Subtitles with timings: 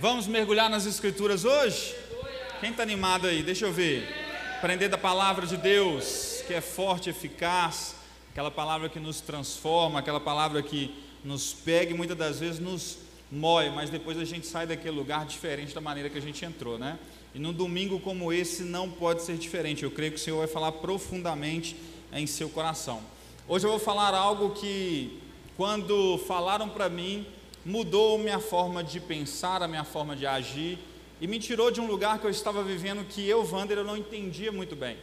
[0.00, 1.92] Vamos mergulhar nas Escrituras hoje?
[2.60, 3.42] Quem está animado aí?
[3.42, 4.08] Deixa eu ver.
[4.56, 7.96] Aprender da palavra de Deus, que é forte, eficaz,
[8.30, 12.98] aquela palavra que nos transforma, aquela palavra que nos pega e muitas das vezes nos
[13.28, 16.78] mói, mas depois a gente sai daquele lugar diferente da maneira que a gente entrou,
[16.78, 16.96] né?
[17.34, 19.82] E num domingo como esse não pode ser diferente.
[19.82, 21.74] Eu creio que o Senhor vai falar profundamente
[22.12, 23.02] em seu coração.
[23.48, 25.18] Hoje eu vou falar algo que,
[25.56, 27.26] quando falaram para mim,
[27.68, 30.78] mudou minha forma de pensar, a minha forma de agir
[31.20, 33.96] e me tirou de um lugar que eu estava vivendo que eu, Wander, eu não
[33.96, 34.96] entendia muito bem.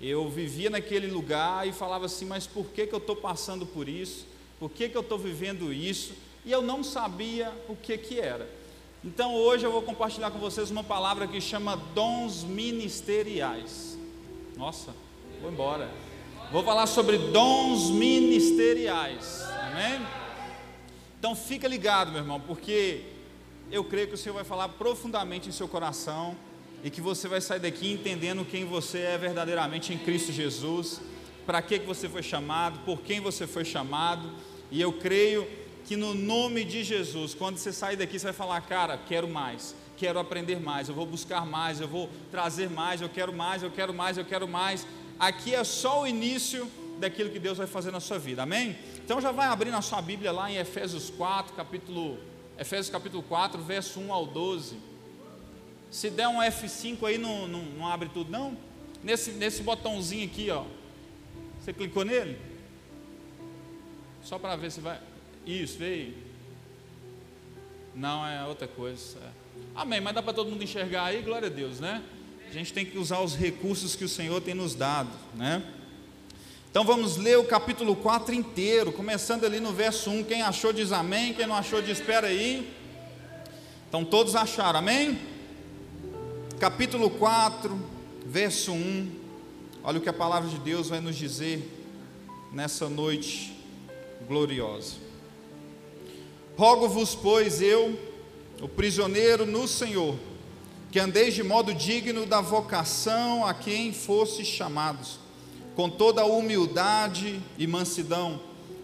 [0.00, 3.86] Eu vivia naquele lugar e falava assim, mas por que, que eu estou passando por
[3.86, 4.26] isso?
[4.58, 6.14] Por que, que eu estou vivendo isso?
[6.44, 8.48] E eu não sabia o que, que era.
[9.04, 13.98] Então hoje eu vou compartilhar com vocês uma palavra que chama dons ministeriais.
[14.56, 14.94] Nossa,
[15.42, 15.90] vou embora.
[16.50, 19.42] Vou falar sobre dons ministeriais.
[19.70, 20.25] Amém?
[21.26, 23.00] Então fica ligado, meu irmão, porque
[23.68, 26.36] eu creio que o Senhor vai falar profundamente em seu coração
[26.84, 31.00] e que você vai sair daqui entendendo quem você é verdadeiramente em Cristo Jesus,
[31.44, 34.30] para que, que você foi chamado, por quem você foi chamado,
[34.70, 35.48] e eu creio
[35.84, 39.74] que no nome de Jesus, quando você sair daqui, você vai falar, cara, quero mais,
[39.96, 43.70] quero aprender mais, eu vou buscar mais, eu vou trazer mais, eu quero mais, eu
[43.72, 44.86] quero mais, eu quero mais.
[45.18, 48.76] Aqui é só o início daquilo que Deus vai fazer na sua vida, amém?
[49.06, 52.18] Então já vai abrir na sua Bíblia lá em Efésios 4, capítulo,
[52.58, 54.78] Efésios capítulo 4, verso 1 ao 12.
[55.92, 58.58] Se der um F5 aí, não, não, não abre tudo, não?
[59.04, 60.64] Nesse, nesse botãozinho aqui, ó.
[61.60, 62.36] Você clicou nele?
[64.24, 65.00] Só para ver se vai.
[65.46, 66.12] Isso, veio.
[67.94, 69.20] Não, é outra coisa.
[69.20, 69.30] É.
[69.72, 72.02] Amém, mas dá para todo mundo enxergar aí, glória a Deus, né?
[72.50, 75.62] A gente tem que usar os recursos que o Senhor tem nos dado, né?
[76.76, 80.24] Então vamos ler o capítulo 4 inteiro, começando ali no verso 1.
[80.24, 82.70] Quem achou diz amém, quem não achou diz espera aí.
[83.88, 85.18] Então todos acharam, amém?
[86.60, 87.82] Capítulo 4,
[88.26, 89.10] verso 1.
[89.82, 91.66] Olha o que a palavra de Deus vai nos dizer
[92.52, 93.56] nessa noite
[94.28, 94.96] gloriosa.
[96.58, 97.98] Rogo-vos, pois, eu,
[98.60, 100.14] o prisioneiro no Senhor,
[100.92, 105.24] que andeis de modo digno da vocação a quem fostes chamados,
[105.76, 108.40] com toda humildade e mansidão,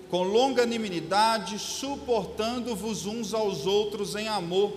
[0.08, 4.72] com longanimidade, suportando-vos uns aos outros em amor,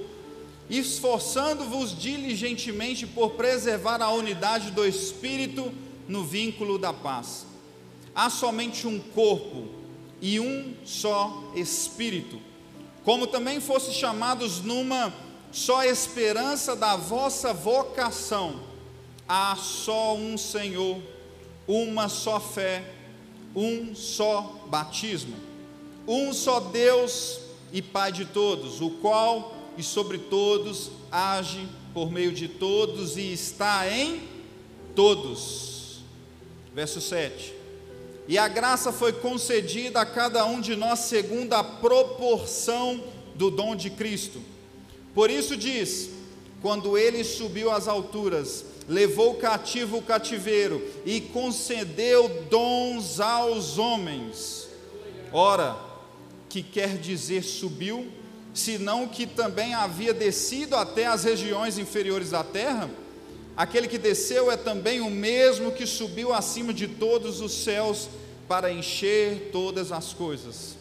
[0.67, 5.71] esforçando-vos diligentemente por preservar a unidade do Espírito
[6.07, 7.45] no vínculo da paz.
[8.15, 9.67] Há somente um corpo
[10.19, 12.39] e um só Espírito
[13.05, 15.13] como também fosse chamados numa
[15.51, 18.59] só esperança da vossa vocação,
[19.29, 20.99] há só um Senhor,
[21.67, 22.83] uma só fé,
[23.55, 25.35] um só batismo,
[26.07, 27.39] um só Deus
[27.71, 33.33] e Pai de todos, o qual e sobre todos age por meio de todos e
[33.33, 34.21] está em
[34.95, 35.99] todos.
[36.73, 37.53] Verso 7.
[38.27, 43.03] E a graça foi concedida a cada um de nós segundo a proporção
[43.35, 44.41] do dom de Cristo.
[45.13, 46.09] Por isso diz:
[46.61, 54.67] quando ele subiu às alturas, levou cativo o cativeiro e concedeu dons aos homens.
[55.31, 55.75] Ora,
[56.49, 58.07] que quer dizer subiu,
[58.53, 62.89] senão que também havia descido até as regiões inferiores da terra?
[63.57, 68.09] Aquele que desceu é também o mesmo que subiu acima de todos os céus
[68.47, 70.75] para encher todas as coisas.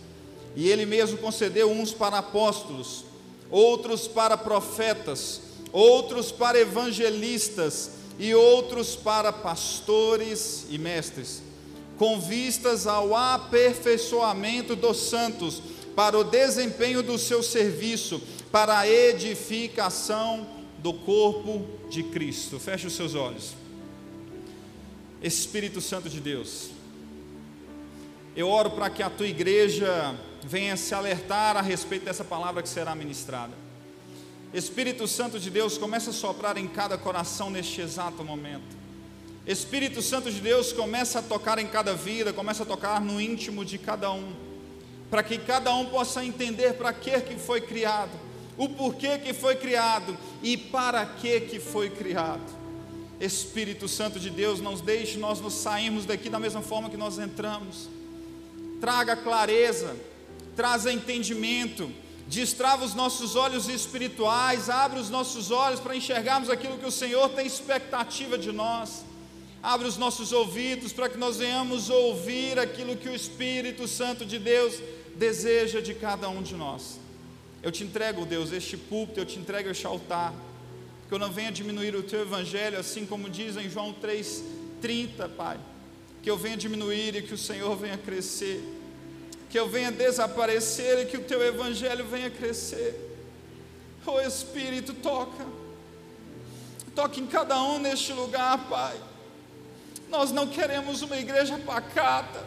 [0.56, 3.04] E ele mesmo concedeu uns para apóstolos,
[3.50, 5.40] outros para profetas,
[5.74, 11.42] outros para evangelistas e outros para pastores e mestres,
[11.98, 15.60] com vistas ao aperfeiçoamento dos santos,
[15.96, 20.46] para o desempenho do seu serviço, para a edificação
[20.78, 22.60] do corpo de Cristo.
[22.60, 23.54] Feche os seus olhos.
[25.20, 26.68] Espírito Santo de Deus,
[28.36, 30.14] eu oro para que a tua igreja
[30.44, 33.63] venha se alertar a respeito dessa palavra que será ministrada.
[34.54, 38.76] Espírito Santo de Deus, comece a soprar em cada coração neste exato momento.
[39.44, 43.64] Espírito Santo de Deus, comece a tocar em cada vida, comece a tocar no íntimo
[43.64, 44.32] de cada um,
[45.10, 48.12] para que cada um possa entender para que que foi criado
[48.56, 52.64] o porquê que foi criado e para que que foi criado.
[53.20, 57.18] Espírito Santo de Deus, não deixe nós nos sairmos daqui da mesma forma que nós
[57.18, 57.88] entramos.
[58.80, 59.96] Traga clareza,
[60.54, 61.90] traga entendimento,
[62.26, 67.28] destrava os nossos olhos espirituais, abre os nossos olhos para enxergarmos aquilo que o Senhor
[67.30, 69.04] tem expectativa de nós.
[69.62, 74.38] Abre os nossos ouvidos para que nós venhamos ouvir aquilo que o Espírito Santo de
[74.38, 74.74] Deus
[75.16, 76.98] deseja de cada um de nós.
[77.62, 80.34] Eu te entrego, Deus, este púlpito, eu te entrego este altar.
[81.08, 85.58] Que eu não venha diminuir o teu evangelho, assim como diz em João 3,30, Pai.
[86.22, 88.62] Que eu venha diminuir e que o Senhor venha crescer.
[89.54, 92.92] Que eu venha desaparecer e que o teu evangelho venha crescer.
[94.04, 95.46] Oh Espírito, toca.
[96.92, 99.00] Toque em cada um neste lugar, Pai.
[100.08, 102.44] Nós não queremos uma igreja pacata.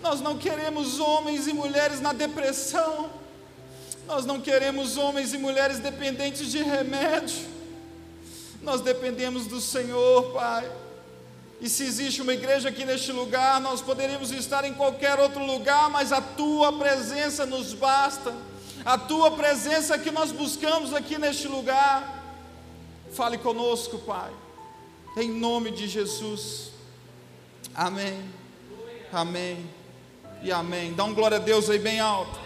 [0.00, 3.10] Nós não queremos homens e mulheres na depressão.
[4.06, 7.46] Nós não queremos homens e mulheres dependentes de remédio.
[8.62, 10.66] Nós dependemos do Senhor, Pai.
[11.60, 15.88] E se existe uma igreja aqui neste lugar, nós poderíamos estar em qualquer outro lugar,
[15.90, 18.34] mas a tua presença nos basta.
[18.84, 22.24] A tua presença que nós buscamos aqui neste lugar.
[23.12, 24.30] Fale conosco, Pai.
[25.16, 26.70] Em nome de Jesus.
[27.74, 28.22] Amém.
[29.12, 29.68] Amém.
[30.42, 30.92] E amém.
[30.92, 32.45] Dá um glória a Deus aí bem alto.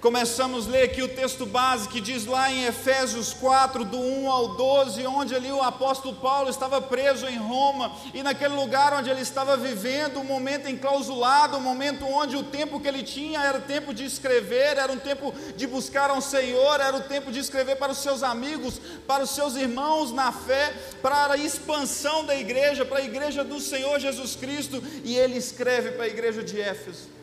[0.00, 4.30] Começamos a ler aqui o texto base que diz lá em Efésios 4, do 1
[4.30, 9.10] ao 12, onde ali o apóstolo Paulo estava preso em Roma, e naquele lugar onde
[9.10, 13.58] ele estava vivendo, um momento enclausulado, um momento onde o tempo que ele tinha era
[13.58, 17.38] o tempo de escrever, era um tempo de buscar ao Senhor, era o tempo de
[17.38, 22.34] escrever para os seus amigos, para os seus irmãos na fé, para a expansão da
[22.34, 26.58] igreja, para a igreja do Senhor Jesus Cristo, e ele escreve para a igreja de
[26.58, 27.19] Éfeso.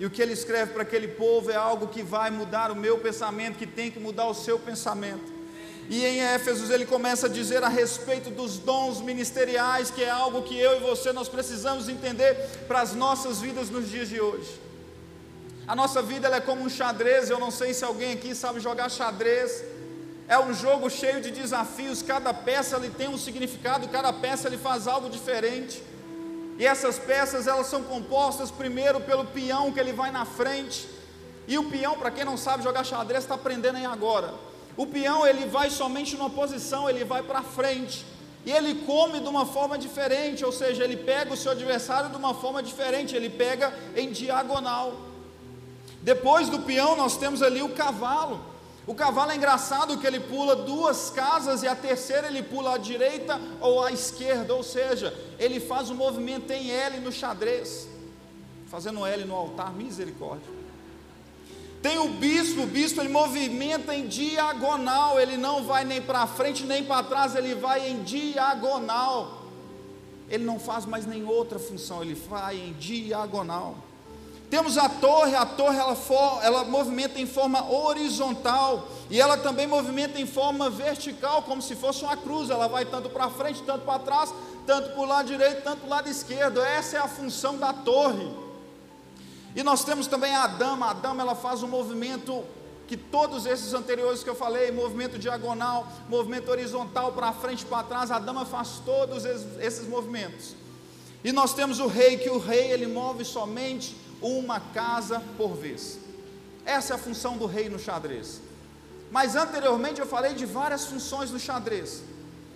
[0.00, 2.96] E o que ele escreve para aquele povo é algo que vai mudar o meu
[2.96, 5.30] pensamento, que tem que mudar o seu pensamento.
[5.90, 10.40] E em Éfesos ele começa a dizer a respeito dos dons ministeriais, que é algo
[10.40, 12.34] que eu e você nós precisamos entender
[12.66, 14.58] para as nossas vidas nos dias de hoje.
[15.68, 18.88] A nossa vida é como um xadrez, eu não sei se alguém aqui sabe jogar
[18.88, 19.62] xadrez.
[20.26, 24.56] É um jogo cheio de desafios, cada peça ele tem um significado, cada peça ele
[24.56, 25.89] faz algo diferente.
[26.58, 30.88] E essas peças elas são compostas primeiro pelo peão que ele vai na frente.
[31.48, 34.34] E o peão, para quem não sabe jogar xadrez, está aprendendo aí agora.
[34.76, 38.04] O peão ele vai somente numa posição, ele vai para frente.
[38.44, 42.16] E ele come de uma forma diferente, ou seja, ele pega o seu adversário de
[42.16, 44.94] uma forma diferente, ele pega em diagonal.
[46.02, 48.49] Depois do peão, nós temos ali o cavalo.
[48.90, 52.76] O cavalo é engraçado que ele pula duas casas e a terceira ele pula à
[52.76, 57.86] direita ou à esquerda, ou seja, ele faz um movimento em L no xadrez,
[58.66, 60.52] fazendo L no altar, misericórdia.
[61.80, 66.64] Tem o bispo, o bispo ele movimenta em diagonal, ele não vai nem para frente
[66.64, 69.44] nem para trás, ele vai em diagonal.
[70.28, 73.76] Ele não faz mais nenhuma outra função, ele vai em diagonal.
[74.50, 79.64] Temos a torre, a torre ela, for, ela movimenta em forma horizontal e ela também
[79.64, 82.50] movimenta em forma vertical, como se fosse uma cruz.
[82.50, 84.34] Ela vai tanto para frente, tanto para trás,
[84.66, 86.60] tanto para o lado direito, tanto para o lado esquerdo.
[86.60, 88.28] Essa é a função da torre.
[89.54, 90.90] E nós temos também a dama.
[90.90, 92.42] A dama ela faz um movimento
[92.88, 98.10] que todos esses anteriores que eu falei, movimento diagonal, movimento horizontal para frente, para trás,
[98.10, 100.56] a dama faz todos esses movimentos.
[101.22, 105.98] E nós temos o rei, que o rei ele move somente uma casa por vez.
[106.64, 108.40] Essa é a função do rei no xadrez.
[109.10, 112.02] Mas anteriormente eu falei de várias funções no xadrez.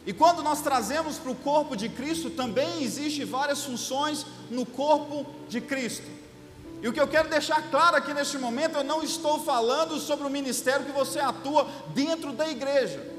[0.06, 5.26] E quando nós trazemos para o corpo de Cristo, também existe várias funções no corpo
[5.48, 6.06] de Cristo.
[6.82, 10.26] E o que eu quero deixar claro aqui neste momento, eu não estou falando sobre
[10.26, 13.13] o ministério que você atua dentro da igreja.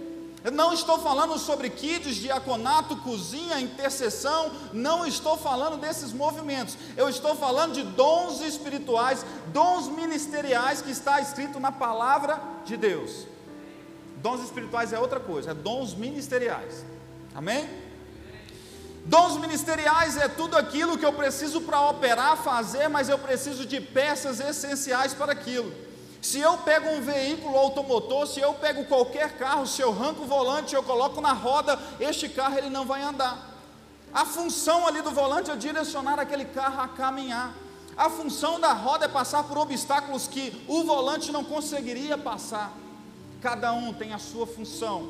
[0.46, 6.78] Eu não estou falando sobre kids, diaconato, cozinha, intercessão, não estou falando desses movimentos.
[6.96, 13.26] Eu estou falando de dons espirituais, dons ministeriais que está escrito na palavra de Deus.
[14.18, 16.86] Dons espirituais é outra coisa, é dons ministeriais.
[17.34, 17.68] Amém?
[19.04, 23.82] Dons ministeriais é tudo aquilo que eu preciso para operar, fazer, mas eu preciso de
[23.82, 25.74] peças essenciais para aquilo.
[26.26, 30.26] Se eu pego um veículo automotor, se eu pego qualquer carro, se eu arranco o
[30.26, 33.54] volante, eu coloco na roda, este carro ele não vai andar.
[34.12, 37.54] A função ali do volante é direcionar aquele carro a caminhar.
[37.96, 42.74] A função da roda é passar por obstáculos que o volante não conseguiria passar.
[43.40, 45.08] Cada um tem a sua função.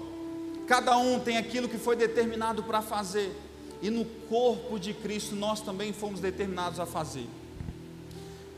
[0.67, 3.33] Cada um tem aquilo que foi determinado para fazer.
[3.81, 7.29] E no corpo de Cristo nós também fomos determinados a fazer.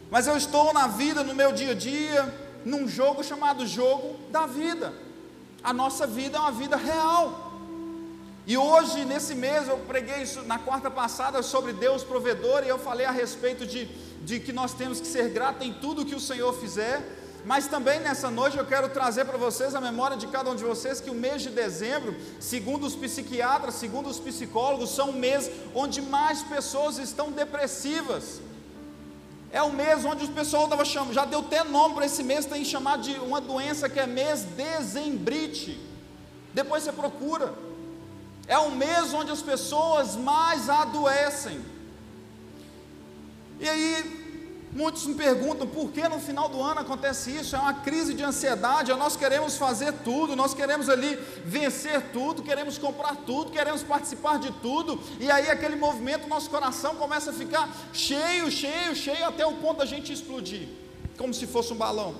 [0.09, 4.45] Mas eu estou na vida, no meu dia a dia, num jogo chamado jogo da
[4.45, 4.93] vida.
[5.63, 7.53] A nossa vida é uma vida real.
[8.45, 12.79] E hoje, nesse mês, eu preguei isso na quarta passada sobre Deus provedor, e eu
[12.79, 13.85] falei a respeito de,
[14.29, 17.01] de que nós temos que ser gratos em tudo que o Senhor fizer.
[17.45, 20.65] Mas também nessa noite eu quero trazer para vocês a memória de cada um de
[20.65, 25.49] vocês que o mês de dezembro, segundo os psiquiatras, segundo os psicólogos, são um mês
[25.73, 28.41] onde mais pessoas estão depressivas
[29.57, 32.45] É o mês onde o pessoal estava chamando, já deu até nome para esse mês,
[32.45, 35.79] tem chamado de uma doença que é mês dezembrite.
[36.53, 37.55] Depois você procura.
[38.45, 41.59] É o mês onde as pessoas mais adoecem.
[43.59, 44.26] E aí,
[44.73, 47.55] Muitos me perguntam por que no final do ano acontece isso.
[47.55, 48.93] É uma crise de ansiedade.
[48.93, 54.51] Nós queremos fazer tudo, nós queremos ali vencer tudo, queremos comprar tudo, queremos participar de
[54.61, 55.01] tudo.
[55.19, 59.79] E aí aquele movimento, nosso coração começa a ficar cheio, cheio, cheio, até o ponto
[59.79, 60.67] da gente explodir,
[61.17, 62.15] como se fosse um balão.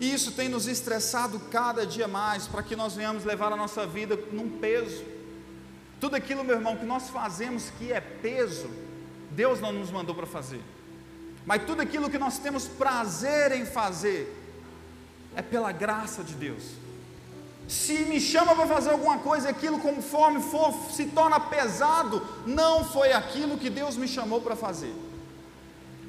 [0.00, 3.86] E isso tem nos estressado cada dia mais, para que nós venhamos levar a nossa
[3.86, 5.04] vida num peso.
[6.00, 8.68] Tudo aquilo, meu irmão, que nós fazemos que é peso,
[9.34, 10.60] Deus não nos mandou para fazer.
[11.44, 14.32] Mas tudo aquilo que nós temos prazer em fazer
[15.36, 16.62] é pela graça de Deus.
[17.68, 23.12] Se me chama para fazer alguma coisa, aquilo conforme for se torna pesado, não foi
[23.12, 24.94] aquilo que Deus me chamou para fazer.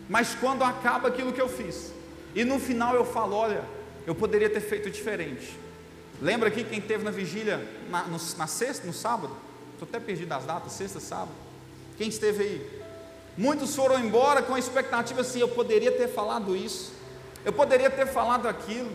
[0.10, 1.92] Mas quando acaba aquilo que eu fiz,
[2.36, 3.64] e no final eu falo, olha,
[4.06, 5.58] eu poderia ter feito diferente.
[6.22, 9.36] Lembra aqui quem teve na vigília na, no, na sexta, no sábado?
[9.74, 11.32] Estou até perdido das datas, sexta, sábado.
[11.98, 12.75] Quem esteve aí?
[13.38, 16.94] Muitos foram embora com a expectativa assim: eu poderia ter falado isso,
[17.44, 18.92] eu poderia ter falado aquilo.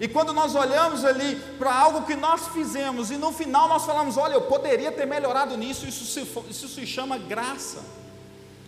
[0.00, 4.16] E quando nós olhamos ali para algo que nós fizemos e no final nós falamos:
[4.16, 7.82] olha, eu poderia ter melhorado nisso, isso se, isso se chama graça.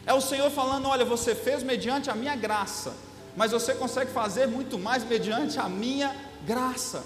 [0.05, 2.93] É o Senhor falando: olha, você fez mediante a minha graça,
[3.37, 7.05] mas você consegue fazer muito mais mediante a minha graça.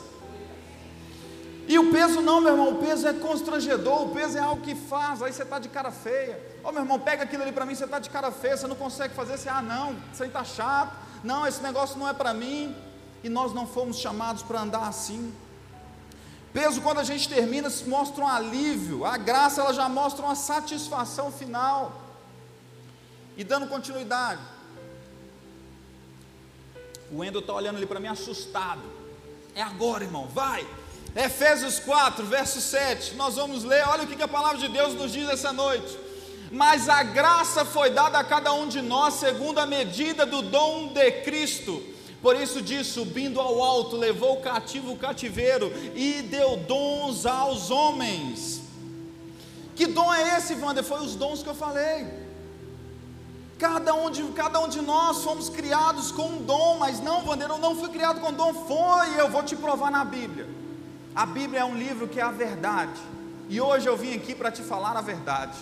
[1.69, 4.75] E o peso não, meu irmão, o peso é constrangedor, o peso é algo que
[4.75, 6.41] faz, aí você está de cara feia.
[6.65, 8.67] Ô oh, meu irmão, pega aquilo ali para mim, você está de cara feia, você
[8.67, 12.33] não consegue fazer, você, ah não, aí está chato, não, esse negócio não é para
[12.33, 12.75] mim.
[13.23, 15.35] E nós não fomos chamados para andar assim.
[16.53, 21.31] Peso, quando a gente termina, mostra um alívio, a graça ela já mostra uma satisfação
[21.31, 22.01] final.
[23.37, 24.41] E dando continuidade,
[27.11, 28.83] o Wendel está olhando ali para mim assustado.
[29.55, 30.67] É agora, irmão, vai.
[31.19, 35.11] Efésios 4, verso 7, nós vamos ler, olha o que a palavra de Deus nos
[35.11, 35.99] diz essa noite.
[36.49, 40.93] Mas a graça foi dada a cada um de nós segundo a medida do dom
[40.93, 41.83] de Cristo.
[42.23, 48.63] Por isso diz, subindo ao alto, levou cativo o cativeiro e deu dons aos homens.
[49.75, 50.85] Que dom é esse, Wander?
[50.85, 52.07] Foi os dons que eu falei.
[53.59, 57.51] Cada um, de, cada um de nós fomos criados com um dom, mas não, Wander,
[57.51, 60.58] eu não fui criado com dom, foi, eu vou te provar na Bíblia.
[61.19, 63.01] A Bíblia é um livro que é a verdade.
[63.49, 65.59] E hoje eu vim aqui para te falar a verdade.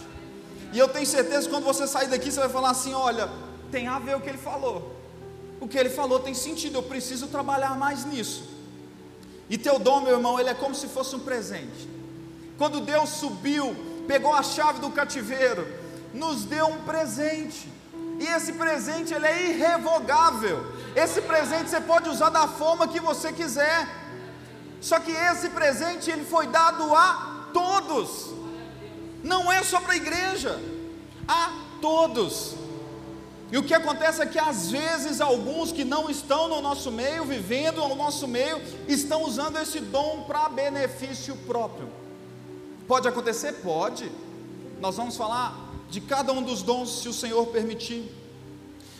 [0.71, 3.27] E eu tenho certeza que quando você sair daqui, você vai falar assim: olha,
[3.71, 4.95] tem a ver o que ele falou.
[5.59, 8.45] O que ele falou tem sentido, eu preciso trabalhar mais nisso.
[9.49, 11.89] E teu dom, meu irmão, ele é como se fosse um presente.
[12.59, 13.75] Quando Deus subiu,
[14.07, 15.67] pegou a chave do cativeiro,
[16.13, 17.73] nos deu um presente.
[18.21, 20.67] E esse presente ele é irrevogável.
[20.95, 24.05] Esse presente você pode usar da forma que você quiser.
[24.81, 28.31] Só que esse presente ele foi dado a todos.
[29.23, 30.61] Não é só para a igreja,
[31.27, 32.55] a todos.
[33.51, 37.25] E o que acontece é que às vezes alguns que não estão no nosso meio,
[37.25, 41.89] vivendo no nosso meio, estão usando esse dom para benefício próprio.
[42.89, 43.53] Pode acontecer?
[43.55, 44.11] Pode.
[44.81, 48.13] Nós vamos falar de cada um dos dons, se o Senhor permitir.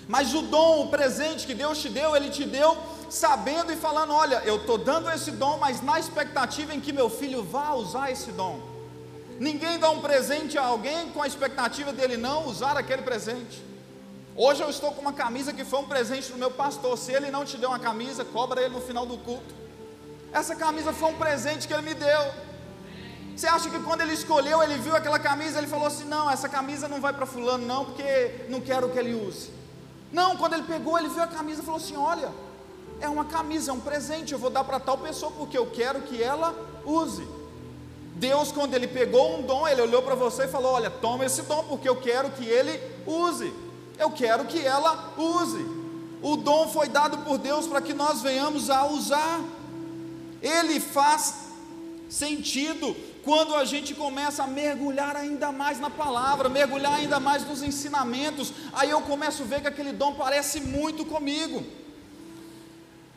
[0.09, 2.77] Mas o dom, o presente que Deus te deu, Ele te deu
[3.11, 7.09] sabendo e falando: olha, eu estou dando esse dom, mas na expectativa em que meu
[7.09, 8.61] filho vá usar esse dom.
[9.39, 13.63] Ninguém dá um presente a alguém com a expectativa dele não usar aquele presente.
[14.35, 16.97] Hoje eu estou com uma camisa que foi um presente do meu pastor.
[16.97, 19.55] Se ele não te deu uma camisa, cobra ele no final do culto.
[20.33, 22.33] Essa camisa foi um presente que ele me deu.
[23.35, 26.49] Você acha que quando ele escolheu, ele viu aquela camisa, ele falou assim: não, essa
[26.49, 29.56] camisa não vai para fulano, não, porque não quero que ele use.
[30.19, 32.33] Não, quando ele pegou, ele viu a camisa e falou assim: olha,
[33.03, 36.01] é uma camisa, é um presente, eu vou dar para tal pessoa porque eu quero
[36.09, 36.55] que ela
[36.87, 37.29] use.
[38.15, 41.43] Deus, quando ele pegou um dom, ele olhou para você e falou: Olha, toma esse
[41.43, 43.53] dom porque eu quero que ele use,
[43.99, 45.63] eu quero que ela use.
[46.23, 49.39] O dom foi dado por Deus para que nós venhamos a usar.
[50.41, 51.35] Ele faz
[52.09, 52.97] sentido
[53.27, 58.53] quando a gente começa a mergulhar ainda mais na palavra, mergulhar ainda mais nos ensinamentos.
[58.73, 61.67] Aí eu começo a ver que aquele dom parece muito comigo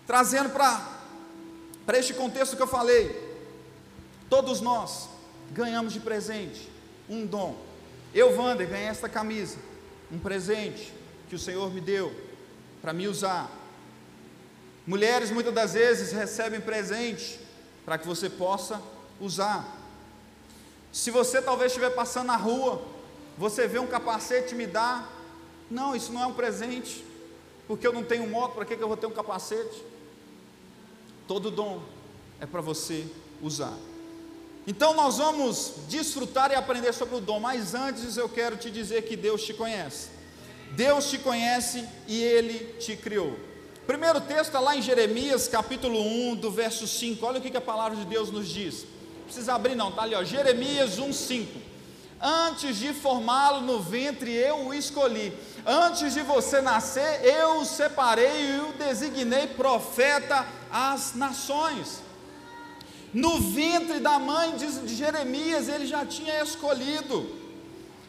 [0.07, 3.05] trazendo para este contexto que eu falei,
[4.27, 5.07] todos nós
[5.51, 6.67] ganhamos de presente
[7.07, 7.55] um dom.
[8.11, 9.59] Eu, Wander, ganhei esta camisa,
[10.11, 10.91] um presente
[11.29, 12.11] que o Senhor me deu
[12.81, 13.47] para me usar.
[14.87, 17.39] Mulheres muitas das vezes recebem presente
[17.85, 18.81] para que você possa
[19.21, 19.78] usar.
[20.91, 22.81] Se você talvez estiver passando na rua,
[23.37, 25.07] você vê um capacete me dá,
[25.69, 27.05] Não, isso não é um presente,
[27.67, 29.83] porque eu não tenho moto, para que eu vou ter um capacete?
[31.27, 31.81] Todo dom
[32.41, 33.05] é para você
[33.41, 33.77] usar.
[34.65, 39.03] Então nós vamos desfrutar e aprender sobre o dom, mas antes eu quero te dizer
[39.03, 40.09] que Deus te conhece.
[40.71, 43.37] Deus te conhece e Ele te criou.
[43.87, 47.25] Primeiro texto está lá em Jeremias, capítulo 1, do verso 5.
[47.25, 48.85] Olha o que a palavra de Deus nos diz.
[49.29, 50.23] Precisa abrir, não, está ali, ó.
[50.23, 51.59] Jeremias 1, 5.
[52.19, 55.31] Antes de formá-lo no ventre, eu o escolhi.
[55.63, 61.99] Antes de você nascer, eu o separei e o designei profeta às nações.
[63.13, 67.29] No ventre da mãe de Jeremias, ele já tinha escolhido.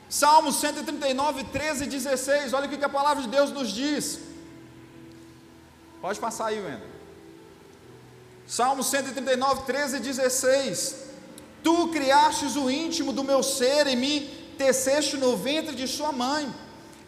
[0.08, 2.54] Salmo 139, 13 e 16.
[2.54, 4.20] Olha o que a palavra de Deus nos diz.
[6.00, 6.88] Pode passar aí, Wendel.
[8.46, 11.09] Salmo 139, 13 e 16.
[11.62, 14.20] Tu criastes o íntimo do meu ser e me
[14.56, 16.52] teceste no ventre de sua mãe.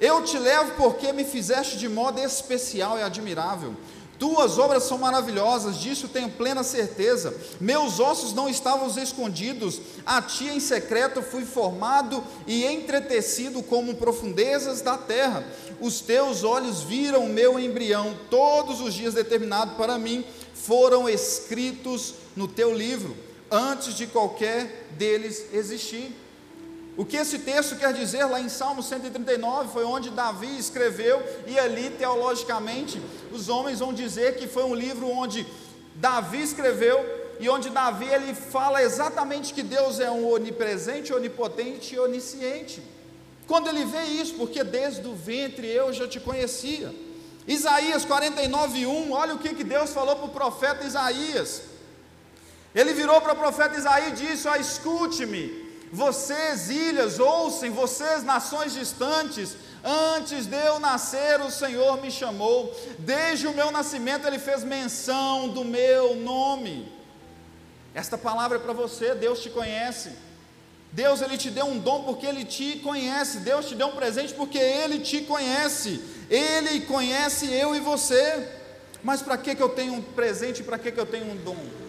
[0.01, 3.75] Eu te levo porque me fizeste de modo especial e admirável.
[4.19, 7.35] Tuas obras são maravilhosas, disso tenho plena certeza.
[7.61, 14.81] Meus ossos não estavam escondidos, a ti em secreto fui formado e entretecido como profundezas
[14.81, 15.45] da terra.
[15.81, 22.15] Os teus olhos viram o meu embrião, todos os dias determinados para mim foram escritos
[22.37, 23.17] no teu livro,
[23.53, 26.17] antes de qualquer deles existir.
[26.97, 31.59] O que esse texto quer dizer lá em Salmo 139 foi onde Davi escreveu, e
[31.59, 35.47] ali teologicamente os homens vão dizer que foi um livro onde
[35.95, 41.99] Davi escreveu e onde Davi ele fala exatamente que Deus é um onipresente, onipotente e
[41.99, 42.83] onisciente.
[43.47, 46.95] Quando ele vê isso, porque desde o ventre eu já te conhecia.
[47.47, 51.72] Isaías 49:1, olha o que, que Deus falou para o profeta Isaías.
[52.75, 55.63] Ele virou para o profeta Isaías e disse: escute-me,
[55.93, 63.47] vocês, ilhas, ouçam, vocês, nações distantes, antes de eu nascer, o Senhor me chamou, desde
[63.47, 66.91] o meu nascimento, Ele fez menção do meu nome.
[67.95, 70.11] Esta palavra é para você, Deus te conhece.
[70.93, 73.39] Deus ele te deu um dom porque ele te conhece.
[73.39, 76.03] Deus te deu um presente porque ele te conhece.
[76.29, 78.47] Ele conhece eu e você.
[79.03, 80.63] Mas para que, que eu tenho um presente?
[80.63, 81.82] Para que, que eu tenho um dom?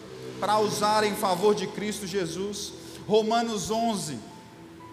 [0.43, 2.73] Para usar em favor de Cristo Jesus.
[3.07, 4.19] Romanos 11,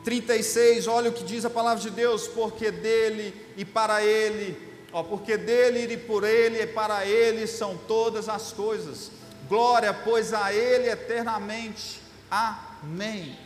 [0.04, 4.56] 36, olha o que diz a palavra de Deus: porque dele e para ele,
[4.92, 9.10] ó, porque dele e por ele e para ele são todas as coisas.
[9.48, 12.00] Glória, pois a ele eternamente.
[12.30, 13.36] Amém.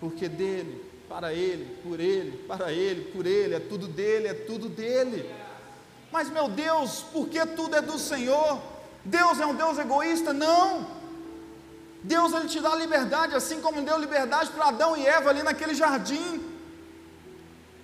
[0.00, 4.68] Porque dele, para ele, por ele, para ele, por ele, é tudo dele, é tudo
[4.68, 5.26] dele.
[6.12, 8.60] Mas meu Deus, por que tudo é do Senhor?
[9.02, 10.34] Deus é um Deus egoísta?
[10.34, 11.00] Não.
[12.02, 15.74] Deus ele te dá liberdade, assim como deu liberdade para Adão e Eva ali naquele
[15.74, 16.42] jardim.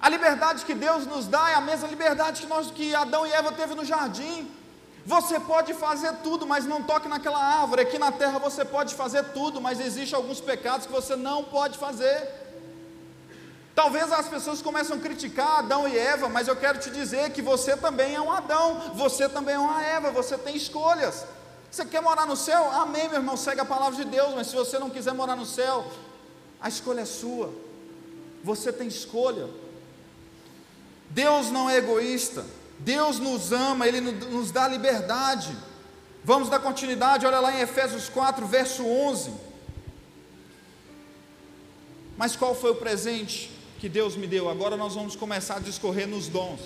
[0.01, 3.33] A liberdade que Deus nos dá é a mesma liberdade que, nós, que Adão e
[3.33, 4.51] Eva teve no jardim.
[5.07, 7.83] Você pode fazer tudo, mas não toque naquela árvore.
[7.83, 11.79] Aqui na terra você pode fazer tudo, mas existem alguns pecados que você não pode
[11.79, 12.29] fazer.
[13.75, 17.41] Talvez as pessoas começam a criticar Adão e Eva, mas eu quero te dizer que
[17.41, 21.25] você também é um Adão, você também é uma Eva, você tem escolhas.
[21.71, 22.71] Você quer morar no céu?
[22.71, 25.45] Amém, meu irmão, segue a palavra de Deus, mas se você não quiser morar no
[25.45, 25.87] céu,
[26.61, 27.53] a escolha é sua.
[28.43, 29.49] Você tem escolha.
[31.11, 32.45] Deus não é egoísta.
[32.79, 35.57] Deus nos ama, Ele nos dá liberdade.
[36.25, 39.33] Vamos dar continuidade, olha lá em Efésios 4, verso 11.
[42.17, 44.49] Mas qual foi o presente que Deus me deu?
[44.49, 46.61] Agora nós vamos começar a discorrer nos dons.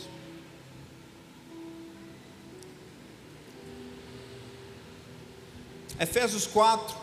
[5.98, 6.96] Efésios 4,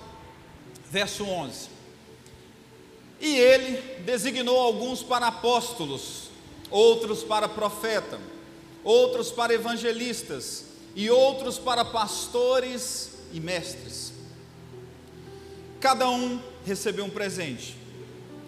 [0.89, 1.69] verso 11.
[3.19, 6.29] E ele designou alguns para apóstolos,
[6.69, 8.19] outros para profeta,
[8.83, 14.13] outros para evangelistas e outros para pastores e mestres.
[15.79, 17.75] Cada um recebeu um presente,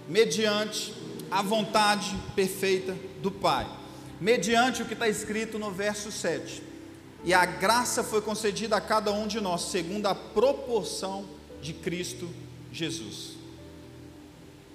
[0.07, 0.93] mediante
[1.29, 3.67] a vontade perfeita do Pai,
[4.19, 6.70] mediante o que está escrito no verso 7
[7.23, 11.25] e a graça foi concedida a cada um de nós, segundo a proporção
[11.61, 12.29] de Cristo
[12.71, 13.31] Jesus.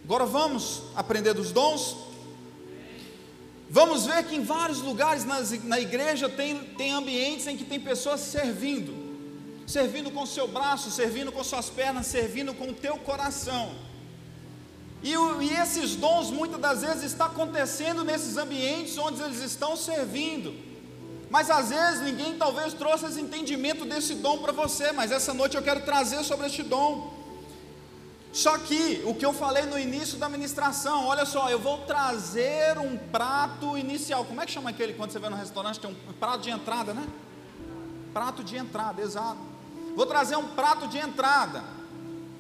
[0.04, 1.96] Agora vamos aprender dos dons?
[3.68, 7.80] Vamos ver que em vários lugares nas, na igreja tem, tem ambientes em que tem
[7.80, 8.94] pessoas servindo,
[9.66, 13.74] servindo com seu braço, servindo com suas pernas, servindo com o teu coração.
[15.02, 20.54] E, e esses dons muitas das vezes estão acontecendo nesses ambientes onde eles estão servindo.
[21.28, 25.56] Mas às vezes ninguém talvez trouxe esse entendimento desse dom para você, mas essa noite
[25.56, 27.14] eu quero trazer sobre este dom.
[28.32, 32.78] Só que o que eu falei no início da ministração, olha só, eu vou trazer
[32.78, 34.24] um prato inicial.
[34.24, 36.92] Como é que chama aquele quando você vai no restaurante tem um prato de entrada,
[36.92, 37.06] né?
[38.12, 39.38] Prato de entrada, exato.
[39.96, 41.64] Vou trazer um prato de entrada.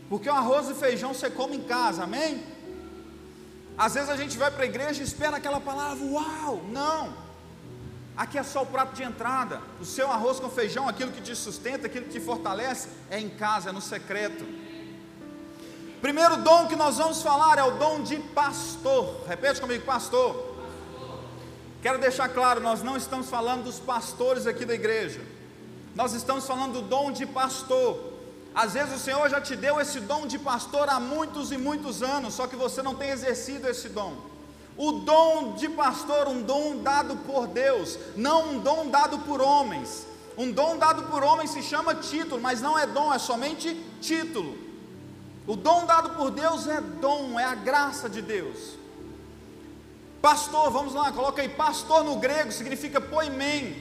[0.08, 2.44] Porque o arroz e feijão você come em casa, amém?
[3.76, 6.62] Às vezes a gente vai para a igreja e espera aquela palavra, uau!
[6.70, 7.25] Não!
[8.16, 9.60] Aqui é só o prato de entrada.
[9.80, 13.28] O seu arroz com feijão, aquilo que te sustenta, aquilo que te fortalece, é em
[13.28, 14.44] casa, é no secreto.
[16.00, 19.22] Primeiro dom que nós vamos falar é o dom de pastor.
[19.26, 20.54] Repete comigo, pastor.
[21.82, 25.20] Quero deixar claro, nós não estamos falando dos pastores aqui da igreja.
[25.94, 28.14] Nós estamos falando do dom de pastor.
[28.54, 32.02] Às vezes o Senhor já te deu esse dom de pastor há muitos e muitos
[32.02, 34.16] anos, só que você não tem exercido esse dom.
[34.76, 40.06] O dom de pastor, um dom dado por Deus, não um dom dado por homens.
[40.36, 44.56] Um dom dado por homens se chama título, mas não é dom, é somente título.
[45.46, 48.74] O dom dado por Deus é dom, é a graça de Deus.
[50.20, 53.76] Pastor, vamos lá, coloca aí, pastor no grego significa poimen,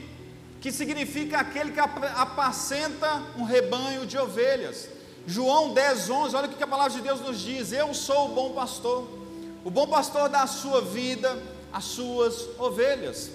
[0.60, 4.88] que significa aquele que apacenta um rebanho de ovelhas.
[5.26, 8.34] João 10, 11, olha o que a palavra de Deus nos diz: Eu sou o
[8.34, 9.25] bom pastor.
[9.66, 13.32] O bom pastor dá a sua vida às suas ovelhas.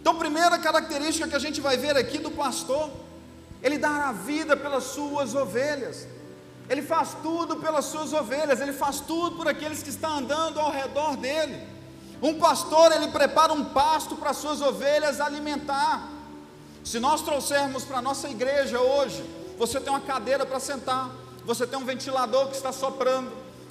[0.00, 2.90] Então, primeira característica que a gente vai ver aqui do pastor,
[3.62, 6.08] ele dá a vida pelas suas ovelhas.
[6.68, 10.72] Ele faz tudo pelas suas ovelhas, ele faz tudo por aqueles que estão andando ao
[10.72, 11.64] redor dele.
[12.20, 16.08] Um pastor, ele prepara um pasto para as suas ovelhas alimentar.
[16.82, 19.24] Se nós trouxermos para a nossa igreja hoje,
[19.56, 21.08] você tem uma cadeira para sentar,
[21.46, 23.30] você tem um ventilador que está soprando,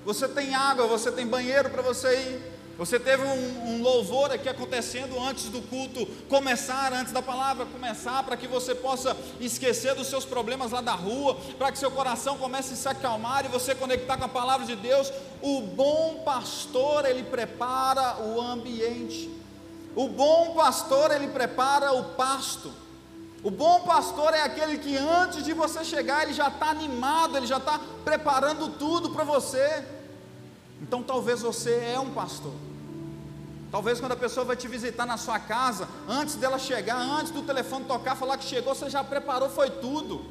[0.10, 2.42] você tem água, você tem banheiro para você ir,
[2.80, 8.24] você teve um, um, louvor aqui acontecendo antes do culto começar, antes da palavra começar,
[8.24, 12.40] para que você possa esquecer dos seus problemas lá da rua, para que seu coração
[12.40, 15.14] comece a se acalmar e você conectar com a palavra de Deus.
[15.44, 19.30] O bom pastor, ele prepara o ambiente.
[19.96, 22.74] O bom pastor, ele prepara o pasto.
[23.44, 27.46] O bom pastor é aquele que antes de você chegar, ele já está animado, ele
[27.46, 29.99] já está preparando tudo para você.
[30.82, 32.54] Então talvez você é um pastor.
[33.72, 37.44] Talvez quando a pessoa vai te visitar na sua casa, antes dela chegar, antes do
[37.44, 40.26] telefone tocar, falar que chegou, você já preparou, foi tudo.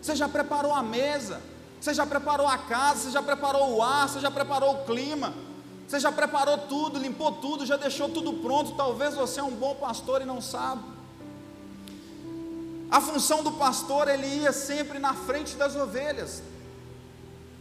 [0.00, 1.40] Você já preparou a mesa,
[1.80, 5.34] você já preparou a casa, você já preparou o ar, você já preparou o clima,
[5.88, 8.76] você já preparou tudo, limpou tudo, já deixou tudo pronto.
[8.76, 10.82] Talvez você é um bom pastor e não sabe.
[12.90, 16.42] A função do pastor, ele ia sempre na frente das ovelhas.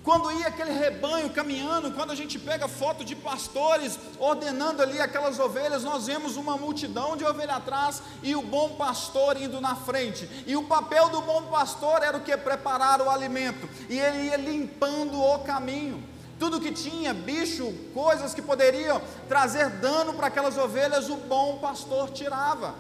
[0.07, 5.37] Quando ia aquele rebanho caminhando, quando a gente pega foto de pastores ordenando ali aquelas
[5.37, 10.29] ovelhas, nós vemos uma multidão de ovelha atrás e o bom pastor indo na frente.
[10.47, 12.37] E o papel do bom pastor era o que?
[12.37, 13.67] Preparar o alimento.
[13.89, 16.01] E ele ia limpando o caminho.
[16.39, 22.11] Tudo que tinha, bicho, coisas que poderiam trazer dano para aquelas ovelhas, o bom pastor
[22.11, 22.75] tirava.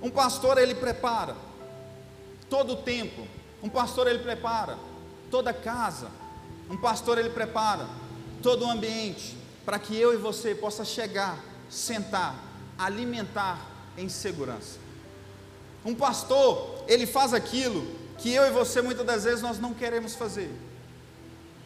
[0.00, 1.50] Um pastor ele prepara
[2.52, 3.26] todo o tempo.
[3.62, 4.76] Um pastor ele prepara
[5.30, 6.10] toda a casa.
[6.68, 7.88] Um pastor ele prepara
[8.42, 9.34] todo o ambiente
[9.64, 11.38] para que eu e você possa chegar,
[11.70, 12.36] sentar,
[12.78, 13.58] alimentar
[13.96, 14.78] em segurança.
[15.82, 17.86] Um pastor, ele faz aquilo
[18.18, 20.54] que eu e você muitas das vezes nós não queremos fazer.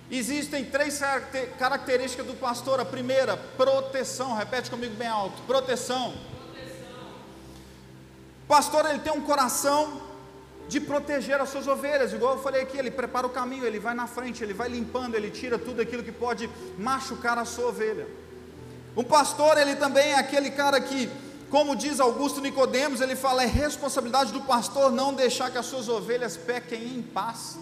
[0.09, 1.01] Existem três
[1.59, 2.79] características do pastor.
[2.79, 4.37] A primeira, proteção.
[4.37, 5.43] Repete comigo bem alto.
[5.49, 6.15] Proteção.
[6.45, 7.09] proteção.
[8.45, 10.06] O pastor ele tem um coração
[10.69, 13.95] de proteger as suas ovelhas, igual eu falei aqui, ele prepara o caminho, ele vai
[13.95, 18.07] na frente, ele vai limpando, ele tira tudo aquilo que pode machucar a sua ovelha.
[18.95, 21.09] O pastor, ele também é aquele cara que,
[21.51, 25.89] como diz Augusto Nicodemos, ele fala, é responsabilidade do pastor não deixar que as suas
[25.89, 27.59] ovelhas pequem em paz.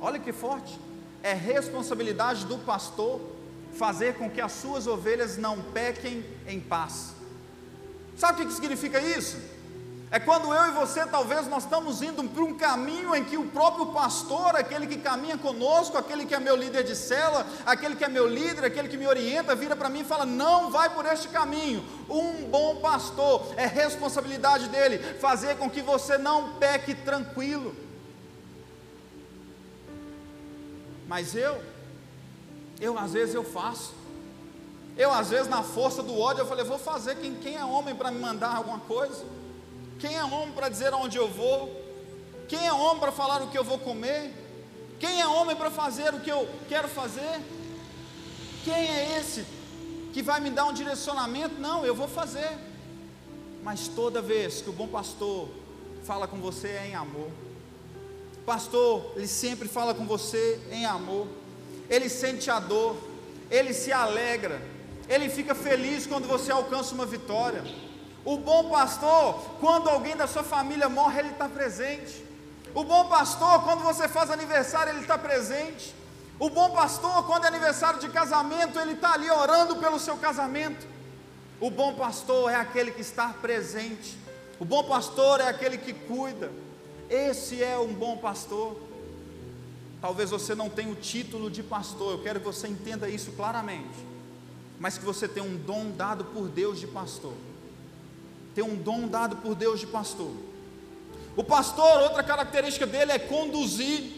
[0.00, 0.78] Olha que forte.
[1.22, 3.20] É responsabilidade do pastor
[3.72, 7.14] fazer com que as suas ovelhas não pequem em paz.
[8.16, 9.36] Sabe o que significa isso?
[10.08, 13.48] É quando eu e você, talvez, nós estamos indo para um caminho em que o
[13.48, 18.04] próprio pastor, aquele que caminha conosco, aquele que é meu líder de cela, aquele que
[18.04, 21.04] é meu líder, aquele que me orienta, vira para mim e fala: não vai por
[21.06, 21.84] este caminho.
[22.08, 27.74] Um bom pastor, é responsabilidade dele fazer com que você não peque tranquilo.
[31.08, 31.60] Mas eu,
[32.80, 33.92] eu às vezes eu faço.
[34.96, 37.94] Eu às vezes na força do ódio eu falei, vou fazer quem, quem é homem
[37.94, 39.24] para me mandar alguma coisa?
[39.98, 41.84] Quem é homem para dizer aonde eu vou?
[42.48, 44.32] Quem é homem para falar o que eu vou comer?
[44.98, 47.40] Quem é homem para fazer o que eu quero fazer?
[48.64, 49.44] Quem é esse
[50.12, 51.60] que vai me dar um direcionamento?
[51.60, 52.50] Não, eu vou fazer.
[53.62, 55.48] Mas toda vez que o bom pastor
[56.04, 57.30] fala com você é em amor.
[58.44, 61.26] pastor, ele sempre fala com você em amor,
[61.90, 62.96] ele sente a dor,
[63.50, 64.62] ele se alegra,
[65.08, 67.64] ele fica feliz quando você alcança uma vitória.
[68.26, 72.24] O bom pastor, quando alguém da sua família morre, ele está presente.
[72.74, 75.94] O bom pastor, quando você faz aniversário, ele está presente.
[76.36, 80.84] O bom pastor, quando é aniversário de casamento, ele está ali orando pelo seu casamento.
[81.60, 84.18] O bom pastor é aquele que está presente.
[84.58, 86.50] O bom pastor é aquele que cuida.
[87.08, 88.76] Esse é um bom pastor.
[90.00, 94.04] Talvez você não tenha o título de pastor, eu quero que você entenda isso claramente.
[94.80, 97.32] Mas que você tenha um dom dado por Deus de pastor.
[98.56, 100.32] Tem um dom dado por Deus de pastor.
[101.36, 104.14] O pastor, outra característica dele é conduzir.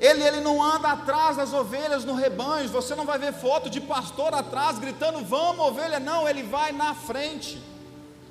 [0.00, 2.68] Ele, ele não anda atrás das ovelhas no rebanho.
[2.68, 5.98] Você não vai ver foto de pastor atrás gritando: Vamos, ovelha.
[5.98, 7.60] Não, ele vai na frente.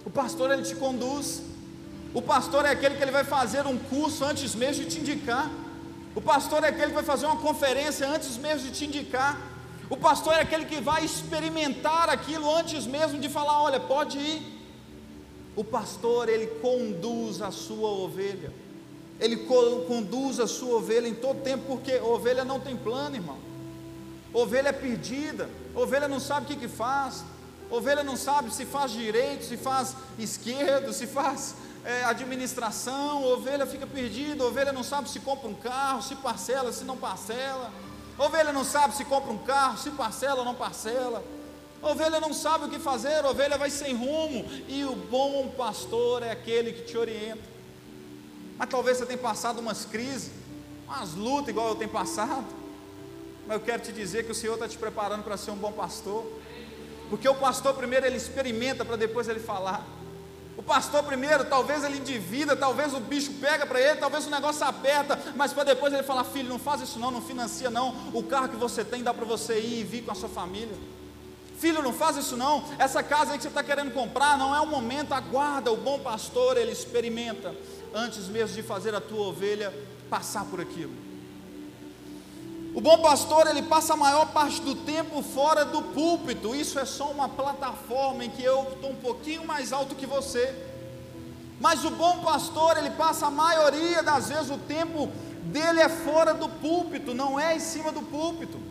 [0.06, 1.42] O pastor, ele te conduz.
[2.13, 5.52] O pastor é aquele que ele vai fazer um curso antes mesmo de te indicar.
[6.16, 9.38] O pastor é aquele que vai fazer uma conferência antes mesmo de te indicar.
[9.90, 14.57] O pastor é aquele que vai experimentar aquilo antes mesmo de falar: Olha, pode ir.
[15.58, 18.54] O pastor, ele conduz a sua ovelha.
[19.20, 19.48] Ele
[19.88, 23.39] conduz a sua ovelha em todo tempo, porque ovelha não tem plano, irmão.
[24.32, 27.24] Ovelha é perdida, ovelha não sabe o que, que faz,
[27.72, 33.88] ovelha não sabe se faz direito, se faz esquerdo, se faz é, administração, ovelha fica
[33.88, 37.72] perdida, ovelha não sabe se compra um carro, se parcela, se não parcela,
[38.20, 41.24] ovelha não sabe se compra um carro, se parcela ou não parcela,
[41.88, 46.32] ovelha não sabe o que fazer, ovelha vai sem rumo, e o bom pastor é
[46.32, 47.43] aquele que te orienta.
[48.58, 50.32] Mas talvez você tenha passado umas crises,
[50.88, 52.45] umas lutas igual eu tenho passado.
[53.45, 55.71] Mas eu quero te dizer que o Senhor está te preparando para ser um bom
[55.71, 56.26] pastor.
[57.10, 59.86] Porque o pastor primeiro ele experimenta para depois ele falar.
[60.58, 64.65] O pastor primeiro, talvez ele endivida, talvez o bicho pega para ele, talvez o negócio
[64.65, 68.23] aperta, mas para depois ele falar, filho, não faz isso não, não financia não, o
[68.23, 70.76] carro que você tem dá para você ir e vir com a sua família.
[71.58, 74.62] Filho, não faz isso não, essa casa aí que você está querendo comprar, não é
[74.62, 77.56] o momento, aguarda, o bom pastor, ele experimenta,
[77.93, 79.74] antes mesmo de fazer a tua ovelha
[80.08, 80.93] passar por aquilo.
[82.76, 86.56] O bom pastor, ele passa a maior parte do tempo fora do púlpito.
[86.56, 90.54] Isso é só uma plataforma em que eu estou um pouquinho mais alto que você.
[91.60, 95.08] Mas o bom pastor, ele passa a maioria das vezes o tempo
[95.46, 98.66] dele é fora do púlpito, não é em cima do púlpito.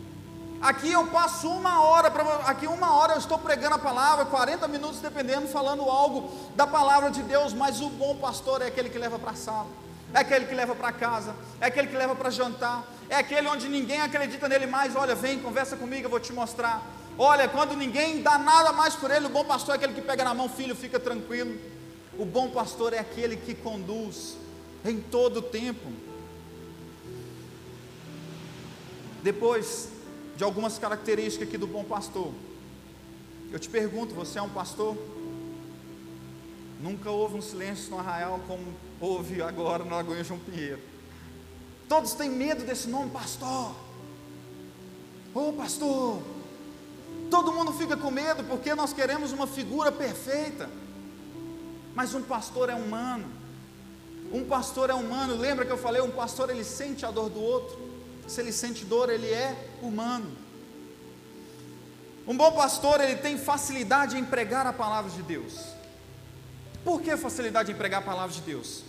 [0.61, 4.67] Aqui eu passo uma hora, pra, aqui uma hora eu estou pregando a palavra, 40
[4.67, 8.97] minutos dependendo, falando algo da palavra de Deus, mas o bom pastor é aquele que
[8.97, 9.67] leva para a sala,
[10.13, 13.69] é aquele que leva para casa, é aquele que leva para jantar, é aquele onde
[13.69, 14.95] ninguém acredita nele mais.
[14.95, 16.81] Olha, vem, conversa comigo, eu vou te mostrar.
[17.19, 20.23] Olha, quando ninguém dá nada mais por ele, o bom pastor é aquele que pega
[20.23, 21.55] na mão, filho, fica tranquilo.
[22.17, 24.35] O bom pastor é aquele que conduz
[24.83, 25.91] em todo o tempo.
[29.21, 29.89] Depois,
[30.37, 32.31] de algumas características aqui do bom pastor.
[33.51, 34.95] Eu te pergunto, você é um pastor?
[36.79, 38.63] Nunca houve um silêncio no arraial como
[39.01, 40.79] houve agora na Lagoinha João Pinheiro.
[41.89, 43.75] Todos têm medo desse nome, pastor.
[45.33, 46.21] Ô oh, pastor.
[47.31, 50.69] Todo mundo fica com medo porque nós queremos uma figura perfeita.
[51.95, 53.25] Mas um pastor é humano.
[54.31, 55.35] Um pastor é humano.
[55.35, 57.86] Lembra que eu falei, um pastor ele sente a dor do outro
[58.27, 60.35] se ele sente dor, ele é humano.
[62.27, 65.55] Um bom pastor, ele tem facilidade em pregar a palavra de Deus.
[66.83, 68.83] Por que facilidade em pregar a palavra de Deus?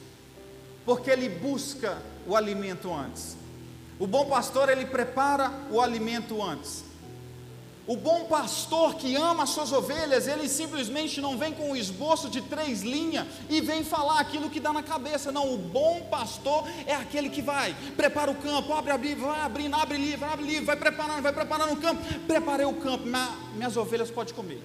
[0.85, 3.37] Porque ele busca o alimento antes.
[3.98, 6.85] O bom pastor, ele prepara o alimento antes.
[7.88, 12.29] O bom pastor que ama as suas ovelhas, ele simplesmente não vem com o esboço
[12.29, 15.33] de três linhas e vem falar aquilo que dá na cabeça.
[15.33, 19.40] Não, o bom pastor é aquele que vai, prepara o campo, abre a Bíblia, vai
[19.40, 22.03] abrindo, abre livro, abre livro, vai preparando, vai preparando o campo.
[22.27, 23.05] Preparei o campo,
[23.55, 24.62] minhas ovelhas podem comer.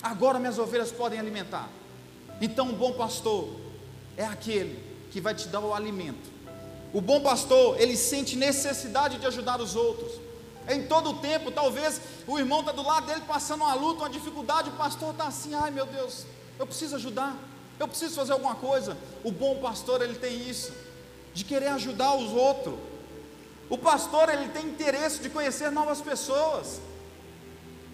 [0.00, 1.68] Agora minhas ovelhas podem alimentar.
[2.40, 3.48] Então o bom pastor
[4.16, 4.78] é aquele
[5.10, 6.30] que vai te dar o alimento.
[6.92, 10.12] O bom pastor, ele sente necessidade de ajudar os outros.
[10.68, 14.10] Em todo o tempo, talvez o irmão está do lado dele passando uma luta, uma
[14.10, 16.24] dificuldade, o pastor está assim, ai meu Deus,
[16.58, 17.36] eu preciso ajudar,
[17.80, 18.96] eu preciso fazer alguma coisa.
[19.24, 20.72] O bom pastor, ele tem isso,
[21.34, 22.74] de querer ajudar os outros.
[23.68, 26.80] O pastor, ele tem interesse de conhecer novas pessoas.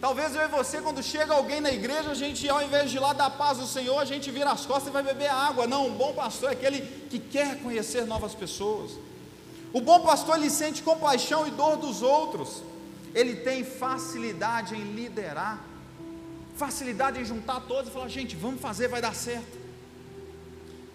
[0.01, 3.01] Talvez eu e você, quando chega alguém na igreja, a gente, ao invés de ir
[3.01, 5.67] lá dar paz ao Senhor, a gente vira as costas e vai beber água.
[5.67, 8.93] Não, um bom pastor é aquele que quer conhecer novas pessoas.
[9.73, 12.63] O bom pastor ele sente compaixão e dor dos outros.
[13.15, 15.61] Ele tem facilidade em liderar,
[16.57, 19.59] facilidade em juntar todos e falar: gente, vamos fazer, vai dar certo.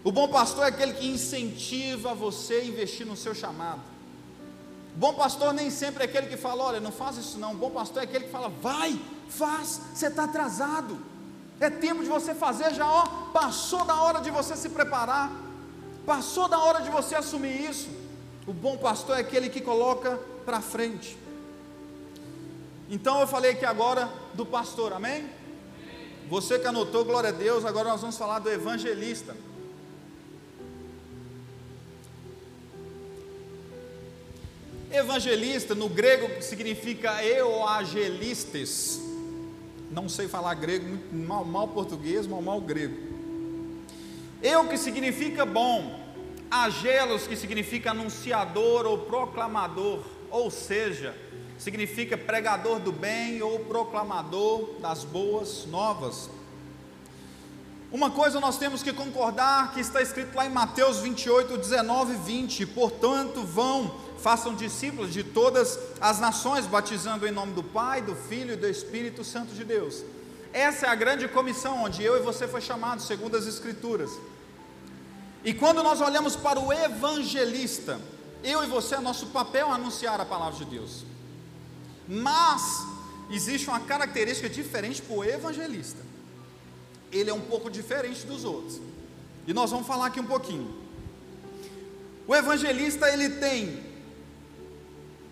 [0.03, 3.81] O bom pastor é aquele que incentiva você a investir no seu chamado.
[4.95, 7.53] O bom pastor nem sempre é aquele que fala: olha, não faz isso não.
[7.53, 10.97] O bom pastor é aquele que fala: vai, faz, você está atrasado.
[11.59, 15.31] É tempo de você fazer já, ó, passou da hora de você se preparar,
[16.05, 18.02] passou da hora de você assumir isso.
[18.45, 21.17] O bom pastor é aquele que coloca para frente.
[22.89, 25.29] Então eu falei aqui agora do pastor, amém?
[26.29, 29.35] Você que anotou, glória a Deus, agora nós vamos falar do evangelista.
[34.91, 39.01] Evangelista no grego significa euagelistes.
[39.89, 42.95] Não sei falar grego, mal, mal português, mal, mal grego.
[44.41, 46.02] Eu que significa bom,
[46.53, 51.15] agelos que significa anunciador ou proclamador, ou seja,
[51.57, 56.29] significa pregador do bem ou proclamador das boas novas.
[57.91, 62.17] Uma coisa nós temos que concordar que está escrito lá em Mateus 28, 19 e
[62.17, 68.15] 20: portanto, vão, façam discípulos de todas as nações, batizando em nome do Pai, do
[68.15, 70.03] Filho e do Espírito Santo de Deus.
[70.51, 74.11] Essa é a grande comissão onde eu e você foi chamado, segundo as Escrituras.
[75.43, 77.99] E quando nós olhamos para o evangelista,
[78.43, 81.03] eu e você, é nosso papel anunciar a palavra de Deus.
[82.07, 82.85] Mas
[83.29, 85.99] existe uma característica diferente para o evangelista.
[87.11, 88.81] Ele é um pouco diferente dos outros.
[89.45, 90.73] E nós vamos falar aqui um pouquinho.
[92.25, 93.92] O evangelista ele tem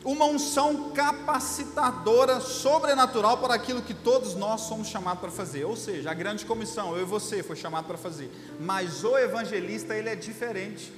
[0.04, 5.64] uma unção capacitadora sobrenatural para aquilo que todos nós somos chamados para fazer.
[5.66, 8.32] Ou seja, a grande comissão, eu e você foi chamado para fazer.
[8.60, 10.92] Mas o evangelista ele é diferente.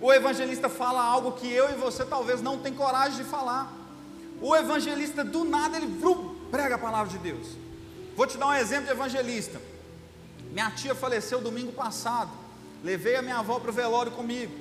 [0.00, 3.76] O evangelista fala algo que eu e você talvez não tem coragem de falar.
[4.40, 7.48] O evangelista, do nada, ele vrum, prega a palavra de Deus.
[8.16, 9.60] Vou te dar um exemplo de evangelista.
[10.52, 12.30] Minha tia faleceu domingo passado.
[12.84, 14.52] Levei a minha avó para o velório comigo.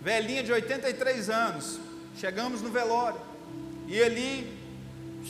[0.00, 1.80] Velhinha de 83 anos.
[2.16, 3.20] Chegamos no velório.
[3.86, 4.58] E ali,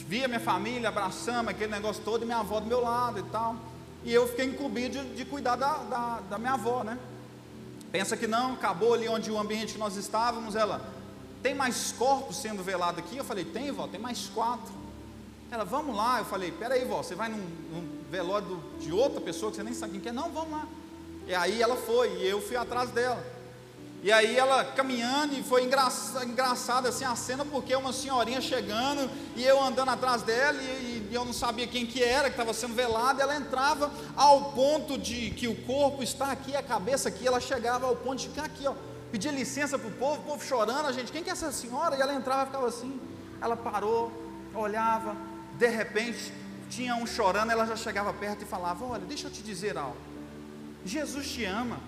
[0.06, 3.56] via minha família, abraçamos aquele negócio todo, e minha avó do meu lado e tal.
[4.04, 6.96] E eu fiquei incumbido de, de cuidar da, da, da minha avó, né?
[7.90, 10.80] Pensa que não, acabou ali onde o ambiente que nós estávamos, ela
[11.42, 13.16] tem mais corpos sendo velados aqui?
[13.16, 14.72] Eu falei, tem, vó, tem mais quatro.
[15.50, 16.18] Ela, vamos lá.
[16.18, 19.62] Eu falei, peraí, vó, você vai num, num velório do, de outra pessoa que você
[19.62, 20.12] nem sabe quem é?
[20.12, 20.66] Não, vamos lá.
[21.26, 23.35] E aí ela foi, e eu fui atrás dela.
[24.06, 29.42] E aí ela caminhando, e foi engraçada, assim a cena, porque uma senhorinha chegando, e
[29.42, 32.72] eu andando atrás dela, e, e eu não sabia quem que era, que estava sendo
[32.72, 37.40] velada, ela entrava ao ponto de que o corpo está aqui, a cabeça aqui, ela
[37.40, 38.74] chegava ao ponto de ficar aqui, ó
[39.10, 41.96] pedia licença para o povo, o povo chorando, a gente, quem que é essa senhora?
[41.96, 43.00] E ela entrava e ficava assim.
[43.40, 44.12] Ela parou,
[44.54, 45.16] olhava,
[45.58, 46.32] de repente,
[46.70, 49.96] tinha um chorando, ela já chegava perto e falava: Olha, deixa eu te dizer algo.
[50.84, 51.80] Jesus te ama.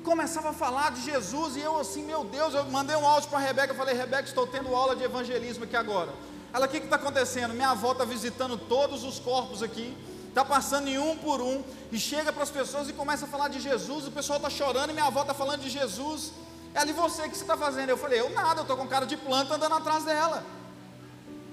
[0.00, 3.28] E começava a falar de Jesus, e eu assim, meu Deus, eu mandei um áudio
[3.28, 6.10] para a Rebeca, eu falei, Rebeca, estou tendo aula de evangelismo aqui agora.
[6.54, 7.52] Ela, o que está acontecendo?
[7.52, 9.94] Minha avó está visitando todos os corpos aqui,
[10.26, 13.48] está passando em um por um, e chega para as pessoas e começa a falar
[13.48, 16.32] de Jesus, o pessoal está chorando e minha avó está falando de Jesus.
[16.74, 17.90] É ali você que você está fazendo.
[17.90, 20.42] Eu falei, eu nada, eu estou com cara de planta andando atrás dela.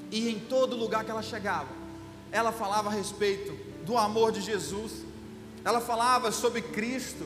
[0.09, 1.67] E em todo lugar que ela chegava,
[2.31, 3.51] ela falava a respeito
[3.83, 5.03] do amor de Jesus,
[5.65, 7.25] ela falava sobre Cristo,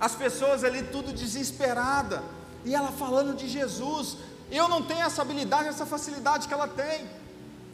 [0.00, 2.22] as pessoas ali tudo desesperada,
[2.64, 4.16] e ela falando de Jesus.
[4.50, 7.06] Eu não tenho essa habilidade, essa facilidade que ela tem.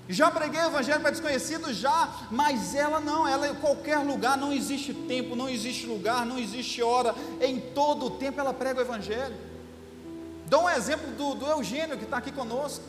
[0.09, 4.53] Já preguei o evangelho para desconhecidos, já, mas ela não, ela em qualquer lugar, não
[4.53, 8.83] existe tempo, não existe lugar, não existe hora, em todo o tempo ela prega o
[8.83, 9.35] evangelho.
[10.47, 12.85] Dou um exemplo do, do Eugênio que está aqui conosco.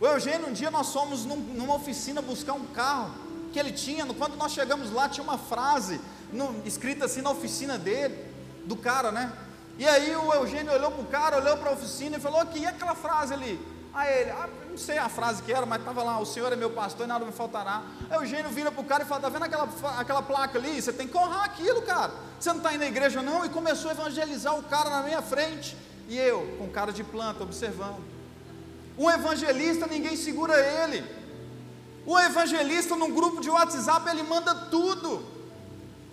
[0.00, 3.12] O Eugênio, um dia nós fomos num, numa oficina buscar um carro
[3.52, 6.00] que ele tinha, quando nós chegamos lá, tinha uma frase
[6.32, 8.31] no, escrita assim na oficina dele,
[8.64, 9.32] do cara, né?
[9.78, 12.64] E aí o Eugênio olhou para o cara, olhou para a oficina e falou: que
[12.64, 13.60] é aquela frase ali?
[13.94, 16.56] Aí ele, ah, não sei a frase que era, mas estava lá, o Senhor é
[16.56, 17.82] meu pastor e nada me faltará.
[18.08, 20.80] Aí o Eugênio vira para o cara e fala, está vendo aquela, aquela placa ali?
[20.80, 22.10] Você tem que honrar aquilo, cara.
[22.40, 23.44] Você não está indo na igreja não?
[23.44, 25.76] E começou a evangelizar o cara na minha frente.
[26.08, 27.98] E eu, com cara de planta, observando.
[28.96, 31.04] Um evangelista, ninguém segura ele.
[32.06, 35.22] O evangelista num grupo de WhatsApp, ele manda tudo.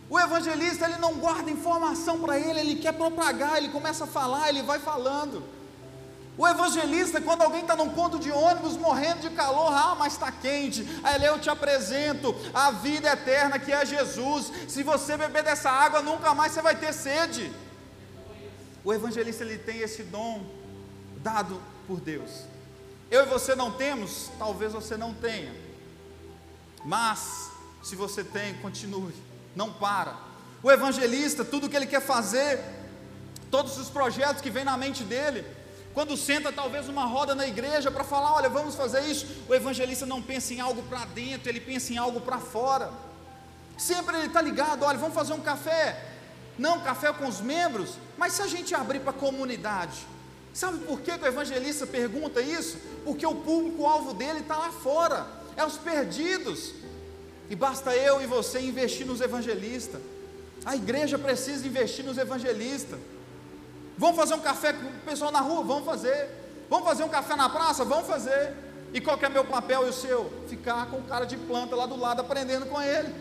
[0.10, 4.50] O evangelista, ele não guarda informação para ele, ele quer propagar, ele começa a falar,
[4.50, 5.44] ele vai falando.
[6.36, 10.32] O evangelista, quando alguém está num ponto de ônibus morrendo de calor, ah, mas está
[10.32, 14.52] quente, aí eu te apresento a vida eterna que é Jesus.
[14.68, 17.52] Se você beber dessa água, nunca mais você vai ter sede.
[18.84, 20.44] O evangelista ele tem esse dom
[21.18, 22.46] dado por Deus.
[23.12, 25.54] Eu e você não temos, talvez você não tenha.
[26.86, 27.52] Mas
[27.84, 29.14] se você tem, continue,
[29.60, 30.16] não para.
[30.64, 32.64] O evangelista, tudo que ele quer fazer,
[33.52, 35.46] todos os projetos que vem na mente dele,
[35.94, 40.06] quando senta talvez uma roda na igreja para falar, olha, vamos fazer isso, o evangelista
[40.06, 42.90] não pensa em algo para dentro, ele pensa em algo para fora.
[43.78, 46.06] Sempre ele está ligado, olha, vamos fazer um café.
[46.58, 49.98] Não, café com os membros, mas se a gente abrir para a comunidade,
[50.54, 52.78] sabe por que, que o evangelista pergunta isso?
[53.04, 56.79] Porque o público-alvo dele está lá fora, é os perdidos.
[57.50, 60.02] E basta eu e você investir nos evangelistas.
[60.66, 63.00] A igreja precisa investir nos evangelistas.
[63.98, 65.64] Vamos fazer um café com o pessoal na rua?
[65.64, 66.30] Vamos fazer.
[66.70, 67.84] Vamos fazer um café na praça?
[67.84, 68.54] Vamos fazer.
[68.94, 70.32] E qual que é meu papel e o seu?
[70.48, 73.14] Ficar com o cara de planta lá do lado, aprendendo com ele.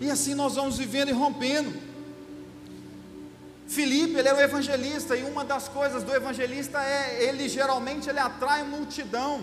[0.00, 1.72] E assim nós vamos vivendo e rompendo.
[3.68, 8.18] Filipe, ele era o evangelista, e uma das coisas do evangelista é, ele geralmente ele
[8.18, 9.42] atrai multidão.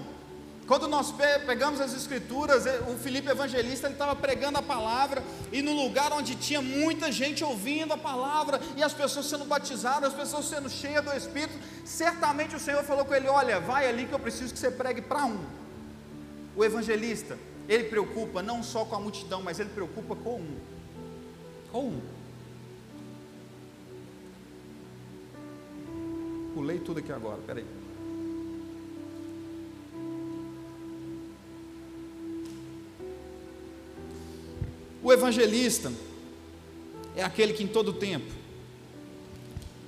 [0.70, 1.12] Quando nós
[1.48, 6.14] pegamos as escrituras, eh, o Filipe evangelista ele estava pregando a palavra e no lugar
[6.14, 10.70] onde tinha muita gente ouvindo a palavra e as pessoas sendo batizadas, as pessoas sendo
[10.70, 14.54] cheias do Espírito, certamente o Senhor falou com ele: Olha, vai ali que eu preciso
[14.54, 15.44] que você pregue para um.
[16.56, 17.36] O evangelista,
[17.68, 20.58] ele preocupa não só com a multidão, mas ele preocupa com um.
[21.72, 22.02] Com um.
[26.54, 27.66] Pulei tudo aqui agora, peraí.
[35.02, 35.92] O evangelista
[37.16, 38.32] é aquele que em todo tempo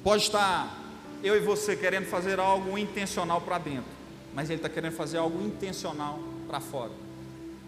[0.03, 0.79] pode estar
[1.23, 3.91] eu e você querendo fazer algo intencional para dentro,
[4.33, 6.91] mas ele está querendo fazer algo intencional para fora.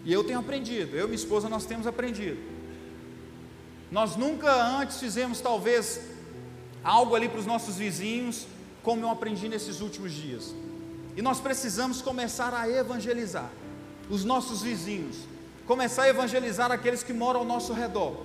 [0.04, 2.38] E eu tenho aprendido, eu e minha esposa nós temos aprendido.
[3.90, 6.00] Nós nunca antes fizemos talvez
[6.82, 8.46] algo ali para os nossos vizinhos,
[8.82, 10.54] como eu aprendi nesses últimos dias.
[11.16, 13.50] E nós precisamos começar a evangelizar
[14.10, 15.16] os nossos vizinhos,
[15.66, 18.22] começar a evangelizar aqueles que moram ao nosso redor.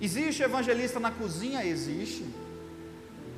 [0.00, 1.64] Existe evangelista na cozinha?
[1.64, 2.24] Existe.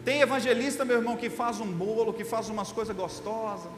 [0.05, 3.71] Tem evangelista, meu irmão, que faz um bolo, que faz umas coisas gostosas.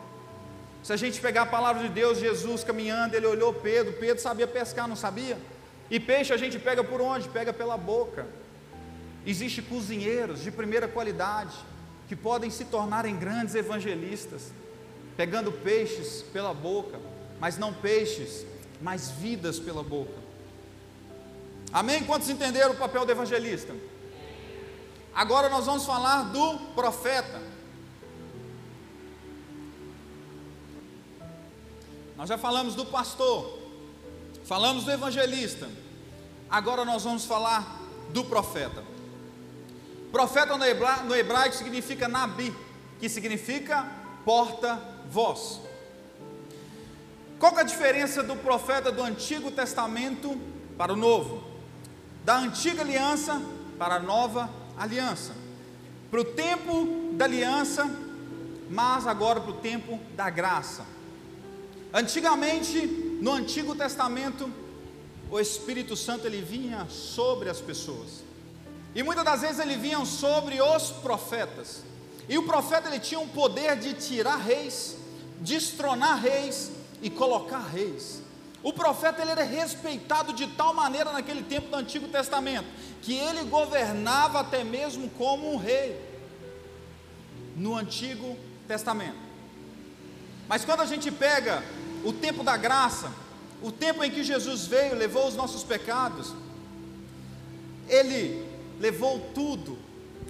[0.82, 4.46] Se a gente pegar a palavra de Deus, Jesus caminhando, ele olhou Pedro, Pedro sabia
[4.46, 5.36] pescar, não sabia?
[5.90, 7.28] E peixe a gente pega por onde?
[7.28, 8.26] Pega pela boca.
[9.26, 11.56] Existem cozinheiros de primeira qualidade
[12.08, 14.52] que podem se tornarem grandes evangelistas,
[15.16, 17.00] pegando peixes pela boca,
[17.40, 18.46] mas não peixes
[18.80, 20.26] mas vidas pela boca.
[21.72, 22.04] Amém?
[22.04, 23.74] Quantos entenderam o papel do evangelista?
[25.14, 27.42] Agora nós vamos falar do profeta.
[32.16, 33.58] Nós já falamos do pastor,
[34.44, 35.68] falamos do evangelista.
[36.48, 38.82] Agora nós vamos falar do profeta.
[40.10, 42.54] Profeta no hebraico significa nabi,
[42.98, 43.86] que significa
[44.24, 45.60] porta-voz.
[47.38, 50.40] Qual é a diferença do profeta do Antigo Testamento
[50.78, 51.44] para o Novo?
[52.24, 53.42] Da antiga aliança
[53.78, 55.32] para a nova aliança.
[56.10, 57.90] Para o tempo da aliança,
[58.70, 60.86] mas agora para o tempo da graça.
[61.92, 62.86] Antigamente,
[63.20, 64.50] no Antigo Testamento,
[65.30, 68.24] o Espírito Santo ele vinha sobre as pessoas.
[68.94, 71.82] E muitas das vezes ele vinha sobre os profetas.
[72.30, 74.96] E o profeta ele tinha um poder de tirar reis,
[75.42, 76.72] destronar reis
[77.02, 78.22] e colocar reis.
[78.62, 82.66] O profeta ele era respeitado de tal maneira naquele tempo do Antigo Testamento,
[83.02, 86.00] que ele governava até mesmo como um rei
[87.54, 88.36] no Antigo
[88.66, 89.18] Testamento.
[90.48, 91.62] Mas quando a gente pega
[92.04, 93.12] o tempo da graça,
[93.62, 96.34] o tempo em que Jesus veio, levou os nossos pecados,
[97.88, 98.46] ele
[98.80, 99.78] levou tudo,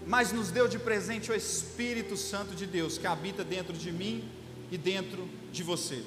[0.07, 4.31] mas nos deu de presente o Espírito Santo de Deus que habita dentro de mim
[4.71, 6.03] e dentro de você.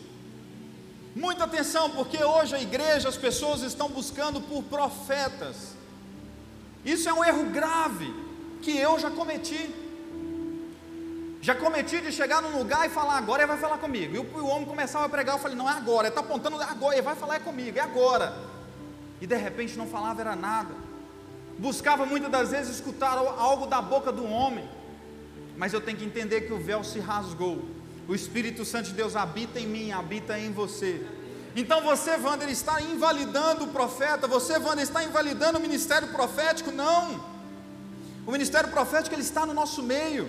[1.15, 5.75] Muita atenção, porque hoje a igreja, as pessoas estão buscando por profetas.
[6.85, 8.13] Isso é um erro grave
[8.61, 9.73] que eu já cometi.
[11.41, 14.15] Já cometi de chegar num lugar e falar, agora ele vai falar comigo.
[14.15, 16.65] E o, homem começava a pregar, eu falei, não é agora, ele está apontando, é
[16.65, 18.33] agora, ele vai falar é comigo, é agora.
[19.21, 20.75] E de repente não falava era nada.
[21.57, 24.69] Buscava muitas das vezes escutar algo da boca do homem.
[25.57, 27.78] Mas eu tenho que entender que o véu se rasgou
[28.09, 31.05] o Espírito Santo de Deus habita em mim, habita em você.
[31.55, 36.71] Então você, Wander, está invalidando o profeta, você, Wander, está invalidando o ministério profético?
[36.71, 37.23] Não.
[38.25, 40.27] O ministério profético ele está no nosso meio.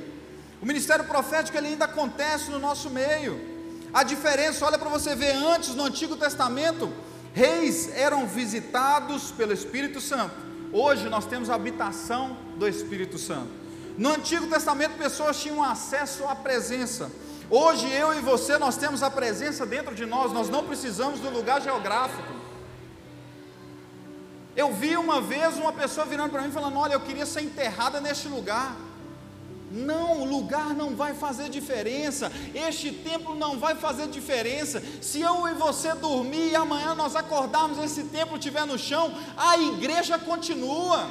[0.61, 3.41] O ministério profético ele ainda acontece no nosso meio.
[3.95, 6.93] A diferença, olha para você ver, antes no Antigo Testamento,
[7.33, 10.35] reis eram visitados pelo Espírito Santo.
[10.71, 13.49] Hoje nós temos a habitação do Espírito Santo.
[13.97, 17.11] No Antigo Testamento, pessoas tinham acesso à presença.
[17.51, 21.29] Hoje eu e você nós temos a presença dentro de nós, nós não precisamos do
[21.29, 22.33] lugar geográfico.
[24.55, 28.01] Eu vi uma vez uma pessoa virando para mim falando: Olha, eu queria ser enterrada
[28.01, 28.77] neste lugar.
[29.73, 34.83] Não, o lugar não vai fazer diferença, este templo não vai fazer diferença.
[35.01, 39.57] Se eu e você dormir e amanhã nós acordarmos esse templo estiver no chão, a
[39.59, 41.09] igreja continua.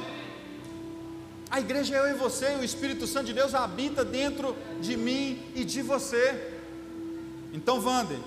[1.50, 5.42] A igreja é eu e você, o Espírito Santo de Deus habita dentro de mim
[5.54, 6.52] e de você.
[7.52, 8.18] Então, Wander,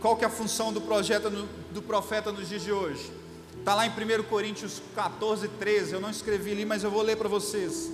[0.00, 1.28] qual que é a função do projeto
[1.72, 3.10] do profeta nos dias de hoje?
[3.58, 5.94] Está lá em 1 Coríntios 14, 13.
[5.94, 7.90] Eu não escrevi ali, mas eu vou ler para vocês.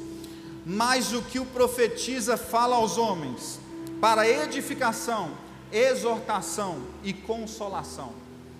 [0.66, 3.58] Mas o que o profetiza fala aos homens,
[3.98, 5.30] para edificação,
[5.72, 8.12] exortação e consolação.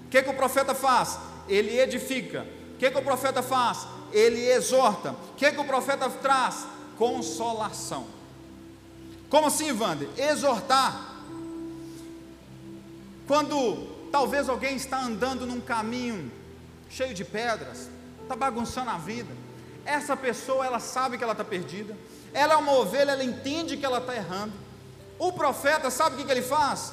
[0.06, 1.18] O que, que o profeta faz?
[1.46, 2.46] Ele edifica.
[2.74, 3.86] O que, que o profeta faz?
[4.14, 5.10] Ele exorta.
[5.10, 6.66] O que, que o profeta traz?
[6.96, 8.06] Consolação.
[9.28, 10.08] Como assim, Wander?
[10.16, 11.14] Exortar
[13.26, 16.30] quando talvez alguém está andando num caminho
[16.90, 17.88] cheio de pedras,
[18.22, 19.34] está bagunçando a vida,
[19.84, 21.96] essa pessoa ela sabe que ela está perdida,
[22.32, 24.52] ela é uma ovelha, ela entende que ela está errando.
[25.18, 26.92] O profeta sabe o que, que ele faz?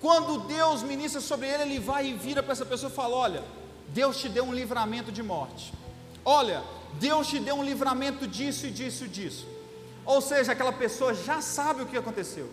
[0.00, 3.42] Quando Deus ministra sobre ele, ele vai e vira para essa pessoa e fala: Olha,
[3.88, 5.72] Deus te deu um livramento de morte.
[6.24, 6.62] Olha,
[6.94, 9.46] Deus te deu um livramento disso e disso e disso.
[10.04, 12.50] Ou seja, aquela pessoa já sabe o que aconteceu.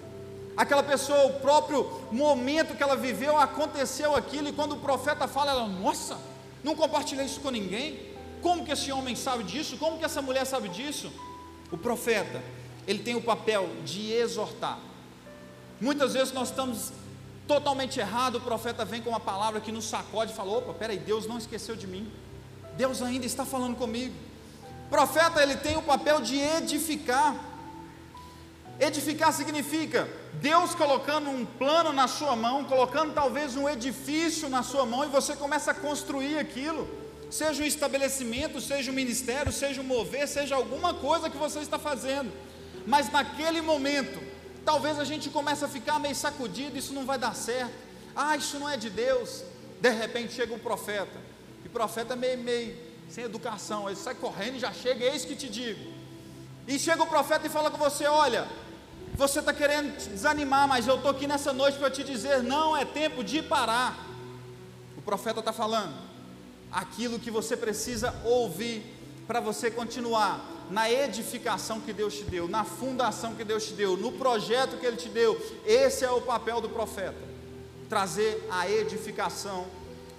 [0.55, 5.51] Aquela pessoa, o próprio momento que ela viveu, aconteceu aquilo, e quando o profeta fala,
[5.51, 6.17] ela, nossa,
[6.63, 8.11] não compartilhei isso com ninguém.
[8.41, 9.77] Como que esse homem sabe disso?
[9.77, 11.11] Como que essa mulher sabe disso?
[11.71, 12.41] O profeta,
[12.87, 14.79] ele tem o papel de exortar.
[15.79, 16.91] Muitas vezes nós estamos
[17.47, 20.97] totalmente errados, o profeta vem com uma palavra que nos sacode e fala: opa, peraí,
[20.97, 22.11] Deus não esqueceu de mim,
[22.77, 24.13] Deus ainda está falando comigo.
[24.89, 27.35] Profeta, ele tem o papel de edificar.
[28.79, 34.85] Edificar significa Deus colocando um plano na sua mão, colocando talvez um edifício na sua
[34.85, 36.89] mão e você começa a construir aquilo.
[37.29, 41.79] Seja um estabelecimento, seja um ministério, seja um mover, seja alguma coisa que você está
[41.79, 42.31] fazendo.
[42.85, 44.19] Mas naquele momento,
[44.65, 47.73] talvez a gente comece a ficar meio sacudido, isso não vai dar certo.
[48.15, 49.43] Ah, isso não é de Deus.
[49.79, 51.30] De repente chega um profeta.
[51.71, 52.75] Profeta meio, meio
[53.09, 55.91] sem educação, ele sai correndo e já chega, eis que te digo.
[56.67, 58.47] E chega o profeta e fala com você: olha,
[59.15, 62.75] você está querendo te desanimar, mas eu estou aqui nessa noite para te dizer: não,
[62.75, 64.07] é tempo de parar.
[64.97, 65.93] O profeta está falando
[66.71, 68.81] aquilo que você precisa ouvir
[69.27, 73.97] para você continuar na edificação que Deus te deu, na fundação que Deus te deu,
[73.97, 75.37] no projeto que Ele te deu.
[75.65, 77.17] Esse é o papel do profeta:
[77.89, 79.65] trazer a edificação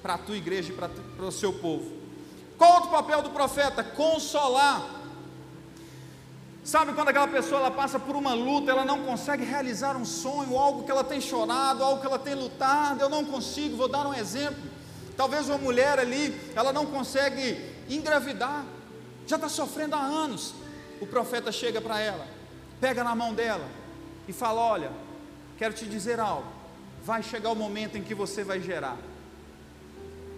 [0.02, 1.90] para a tua igreja e para o seu povo.
[2.58, 3.82] Qual outro papel do profeta?
[3.82, 5.02] Consolar
[6.64, 10.56] Sabe quando aquela pessoa ela passa por uma luta, ela não consegue realizar um sonho,
[10.56, 14.06] algo que ela tem chorado, algo que ela tem lutado, eu não consigo, vou dar
[14.06, 14.70] um exemplo.
[15.16, 18.64] Talvez uma mulher ali, ela não consegue engravidar,
[19.26, 20.54] já está sofrendo há anos.
[21.00, 22.24] O profeta chega para ela,
[22.80, 23.66] pega na mão dela
[24.28, 24.92] e fala: Olha,
[25.58, 26.46] quero te dizer algo,
[27.04, 28.96] vai chegar o momento em que você vai gerar.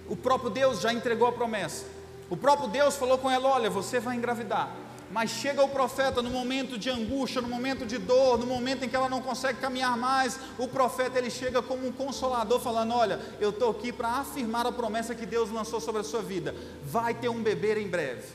[0.09, 1.84] O próprio Deus já entregou a promessa.
[2.28, 4.74] O próprio Deus falou com ela: Olha, você vai engravidar.
[5.11, 8.88] Mas chega o profeta no momento de angústia, no momento de dor, no momento em
[8.88, 13.20] que ela não consegue caminhar mais, o profeta ele chega como um consolador falando: "Olha,
[13.40, 16.55] eu estou aqui para afirmar a promessa que Deus lançou sobre a sua vida.
[16.84, 18.26] Vai ter um bebê em breve."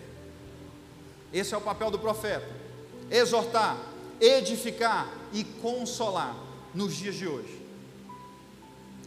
[1.34, 2.48] Esse é o papel do profeta:
[3.12, 3.78] exortar,
[4.22, 6.36] edificar e consolar
[6.74, 7.59] nos dias de hoje.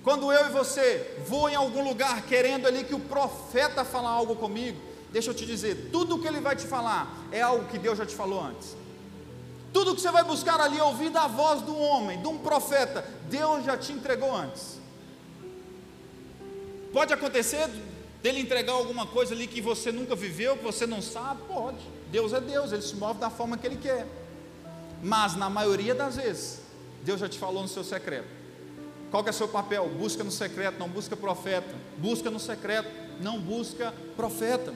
[0.02, 4.34] Quando eu e você vou em algum lugar querendo ali que o profeta fale algo
[4.34, 4.80] comigo,
[5.12, 7.98] deixa eu te dizer, tudo o que ele vai te falar é algo que Deus
[7.98, 8.76] já te falou antes.
[9.72, 13.06] Tudo que você vai buscar ali é ouvir da voz do homem, de um profeta,
[13.30, 14.78] Deus já te entregou antes.
[16.92, 17.70] Pode acontecer
[18.22, 21.42] dele entregar alguma coisa ali que você nunca viveu, que você não sabe?
[21.48, 21.78] Pode.
[22.10, 24.06] Deus é Deus, ele se move da forma que ele quer.
[25.02, 26.60] Mas na maioria das vezes,
[27.02, 28.41] Deus já te falou no seu secreto.
[29.12, 29.90] Qual que é o seu papel?
[29.90, 31.74] Busca no secreto, não busca profeta.
[31.98, 32.88] Busca no secreto,
[33.20, 34.72] não busca profeta.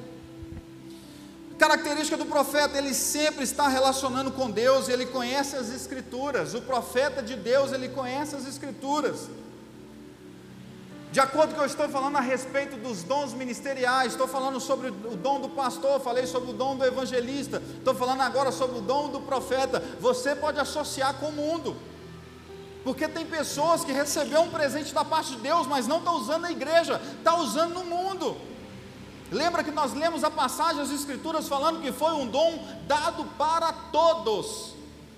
[1.59, 6.53] Característica do profeta, ele sempre está relacionando com Deus, ele conhece as escrituras.
[6.53, 9.31] O profeta de Deus, ele conhece as escrituras.
[11.11, 14.61] De acordo com o que eu estou falando a respeito dos dons ministeriais, estou falando
[14.61, 18.77] sobre o dom do pastor, falei sobre o dom do evangelista, estou falando agora sobre
[18.77, 19.83] o dom do profeta.
[19.99, 21.75] Você pode associar com o mundo,
[22.87, 26.43] porque tem pessoas que receberam um presente da parte de Deus, mas não estão usando
[26.43, 28.37] na igreja, está usando no mundo.
[29.29, 33.73] Lembra que nós lemos a passagem das Escrituras falando que foi um dom dado para
[33.73, 34.75] todos.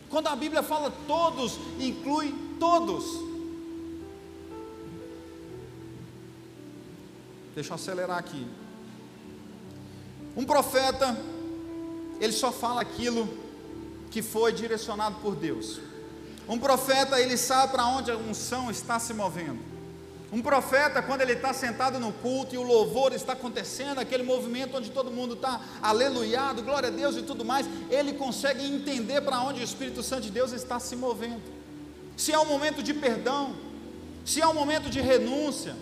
[0.08, 3.04] Quando a Bíblia fala todos, inclui todos.
[7.54, 8.46] Deixa eu acelerar aqui.
[10.34, 11.14] Um profeta,
[12.18, 13.28] ele só fala aquilo
[14.10, 15.86] que foi direcionado por Deus.
[16.48, 19.58] Um profeta, ele sabe para onde a unção está se movendo.
[20.30, 24.76] Um profeta, quando ele está sentado no culto e o louvor está acontecendo, aquele movimento
[24.76, 29.40] onde todo mundo está aleluiado, glória a Deus e tudo mais, ele consegue entender para
[29.40, 31.42] onde o Espírito Santo de Deus está se movendo.
[32.16, 33.54] Se é um momento de perdão,
[34.24, 35.74] se é um momento de renúncia,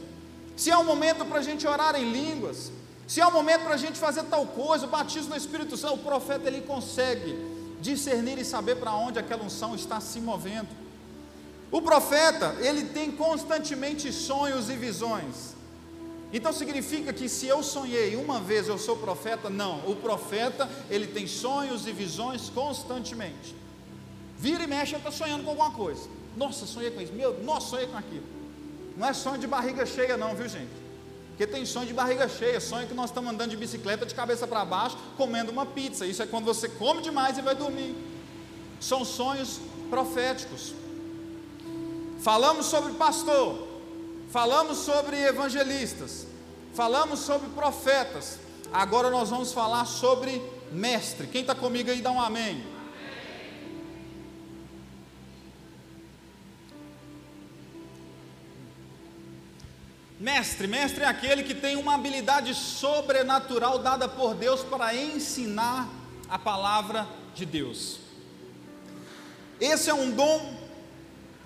[0.57, 2.71] se é um momento para a gente orar em línguas,
[3.07, 5.95] se é um momento para a gente fazer tal coisa, o batismo no Espírito Santo,
[5.95, 7.56] o profeta ele consegue
[7.87, 10.69] discernir e saber para onde aquela unção está se movendo.
[11.71, 15.55] O profeta, ele tem constantemente sonhos e visões.
[16.33, 19.49] Então significa que se eu sonhei uma vez eu sou profeta?
[19.49, 19.79] Não.
[19.89, 23.55] O profeta, ele tem sonhos e visões constantemente.
[24.39, 26.09] Vira e mexe, ele está sonhando com alguma coisa.
[26.37, 27.13] Nossa, sonhei com isso.
[27.13, 28.27] Meu, nossa, sonhei com aquilo.
[28.97, 30.86] Não é sonho de barriga cheia, não, viu gente?
[31.37, 34.47] Porque tem sonho de barriga cheia, sonho que nós estamos andando de bicicleta de cabeça
[34.47, 36.07] para baixo, comendo uma pizza.
[36.07, 37.95] Isso é quando você come demais e vai dormir.
[38.81, 39.61] São sonhos
[39.91, 40.73] proféticos.
[42.21, 43.69] Falamos sobre pastor,
[44.31, 46.27] falamos sobre evangelistas,
[46.73, 48.39] falamos sobre profetas.
[48.73, 51.27] Agora nós vamos falar sobre mestre.
[51.27, 52.65] Quem está comigo aí, dá um amém.
[60.19, 65.89] Mestre, mestre é aquele que tem uma habilidade sobrenatural dada por Deus para ensinar
[66.29, 67.99] a palavra de Deus.
[69.61, 70.57] Esse é um dom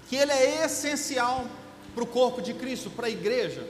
[0.08, 1.46] que ele é essencial
[1.94, 3.66] para o corpo de Cristo, para a igreja.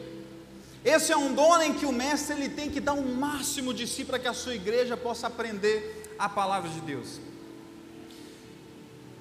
[0.84, 3.72] Esse é um dom em que o mestre ele tem que dar o um máximo
[3.72, 7.20] de si para que a sua igreja possa aprender a palavra de Deus.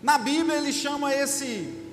[0.04, 1.89] Na Bíblia ele chama esse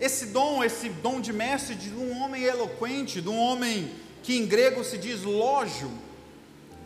[0.00, 3.92] esse dom, esse dom de mestre de um homem eloquente, de um homem
[4.22, 5.90] que em grego se diz lógio,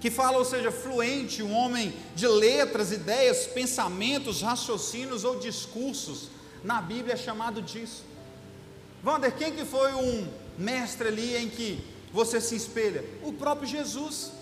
[0.01, 6.29] que fala, ou seja, fluente, um homem de letras, ideias, pensamentos, raciocínios ou discursos
[6.63, 8.05] na Bíblia é chamado disso.
[9.05, 13.05] Wander, quem que foi um mestre ali em que você se espelha?
[13.23, 14.33] O próprio Jesus.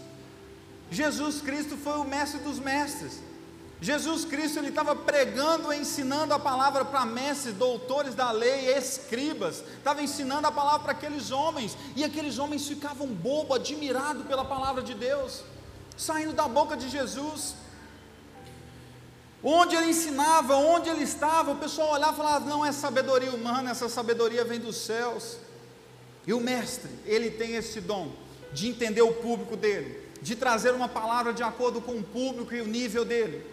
[0.90, 3.20] Jesus Cristo foi o mestre dos mestres.
[3.82, 9.64] Jesus Cristo ele estava pregando e ensinando a palavra para mestres, doutores da lei, escribas,
[9.76, 14.84] estava ensinando a palavra para aqueles homens, e aqueles homens ficavam bobo, admirados pela palavra
[14.84, 15.42] de Deus,
[15.96, 17.56] saindo da boca de Jesus.
[19.42, 23.72] Onde ele ensinava, onde ele estava, o pessoal olhava e falava: não é sabedoria humana,
[23.72, 25.38] essa sabedoria vem dos céus.
[26.24, 28.12] E o mestre, ele tem esse dom
[28.52, 32.60] de entender o público dele, de trazer uma palavra de acordo com o público e
[32.60, 33.50] o nível dele.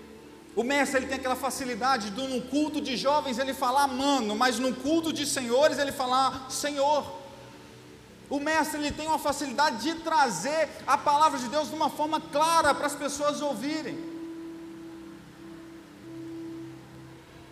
[0.55, 4.59] O mestre ele tem aquela facilidade de no culto de jovens ele falar mano, mas
[4.59, 7.19] no culto de senhores ele falar senhor.
[8.29, 12.19] O mestre ele tem uma facilidade de trazer a palavra de Deus de uma forma
[12.19, 13.97] clara para as pessoas ouvirem.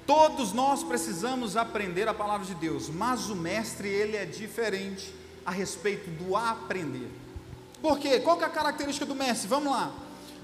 [0.05, 5.13] Todos nós precisamos aprender a palavra de Deus, mas o mestre ele é diferente
[5.45, 7.11] a respeito do aprender.
[7.81, 8.19] Por quê?
[8.19, 9.47] Qual que é a característica do mestre?
[9.47, 9.93] Vamos lá.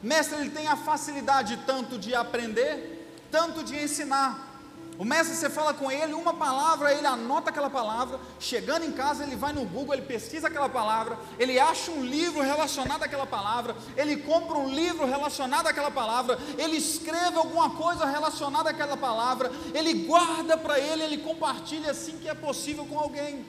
[0.03, 4.53] Mestre ele tem a facilidade tanto de aprender, tanto de ensinar.
[4.97, 9.23] O mestre, você fala com ele uma palavra, ele anota aquela palavra, chegando em casa,
[9.23, 13.75] ele vai no Google, ele pesquisa aquela palavra, ele acha um livro relacionado àquela palavra,
[13.97, 20.05] ele compra um livro relacionado àquela palavra, ele escreve alguma coisa relacionada àquela palavra, ele
[20.05, 23.43] guarda para ele, ele compartilha assim que é possível com alguém.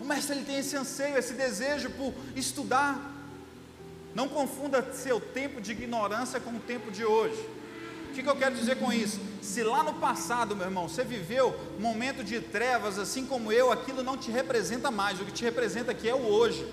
[0.00, 3.09] O mestre ele tem esse anseio, esse desejo por estudar.
[4.14, 7.40] Não confunda seu tempo de ignorância com o tempo de hoje.
[8.10, 9.20] O que, que eu quero dizer com isso?
[9.40, 13.70] Se lá no passado, meu irmão, você viveu um momento de trevas, assim como eu,
[13.70, 16.66] aquilo não te representa mais, o que te representa aqui é o hoje.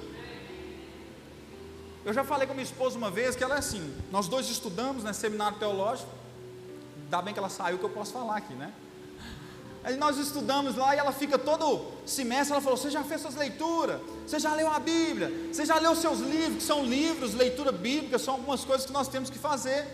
[2.03, 5.03] Eu já falei com minha esposa uma vez que ela é assim, nós dois estudamos,
[5.03, 6.09] né, seminário teológico,
[7.09, 8.73] dá bem que ela saiu que eu posso falar aqui, né?
[9.83, 13.35] Aí nós estudamos lá e ela fica todo semestre, ela falou: Você já fez suas
[13.35, 14.01] leituras?
[14.25, 15.31] Você já leu a Bíblia?
[15.51, 19.07] Você já leu seus livros, que são livros, leitura bíblica, são algumas coisas que nós
[19.07, 19.87] temos que fazer.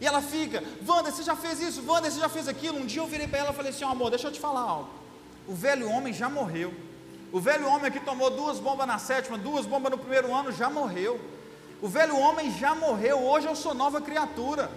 [0.00, 2.78] E ela fica, Wanda, você já fez isso, Wanda, você já fez aquilo.
[2.78, 4.90] Um dia eu virei para ela e falei assim: amor, deixa eu te falar algo.
[5.46, 6.74] O velho homem já morreu.
[7.32, 10.70] O velho homem que tomou duas bombas na sétima, duas bombas no primeiro ano, já
[10.70, 11.20] morreu.
[11.80, 14.70] O velho homem já morreu, hoje eu sou nova criatura.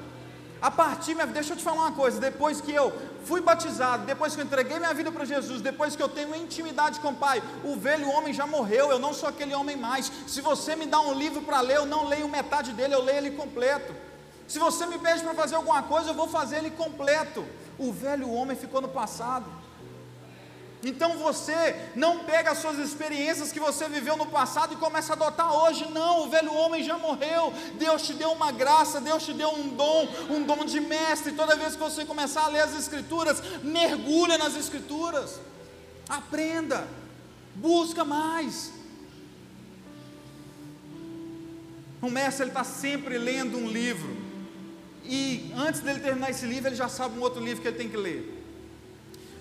[0.61, 2.91] A partir, deixa eu te falar uma coisa: depois que eu
[3.23, 6.99] fui batizado, depois que eu entreguei minha vida para Jesus, depois que eu tenho intimidade
[6.99, 10.11] com o Pai, o velho homem já morreu, eu não sou aquele homem mais.
[10.27, 13.19] Se você me dá um livro para ler, eu não leio metade dele, eu leio
[13.19, 13.95] ele completo.
[14.47, 17.45] Se você me pede para fazer alguma coisa, eu vou fazer ele completo.
[17.77, 19.45] O velho homem ficou no passado.
[20.81, 25.15] Então você não pega as suas experiências que você viveu no passado e começa a
[25.15, 25.89] adotar hoje.
[25.91, 27.53] Não, o velho homem já morreu.
[27.77, 31.33] Deus te deu uma graça, Deus te deu um dom, um dom de mestre.
[31.33, 35.41] Toda vez que você começar a ler as Escrituras, mergulha nas Escrituras.
[36.07, 36.87] Aprenda,
[37.55, 38.71] busca mais.
[42.01, 44.15] O mestre está sempre lendo um livro.
[45.03, 47.89] E antes dele terminar esse livro, ele já sabe um outro livro que ele tem
[47.89, 48.38] que ler.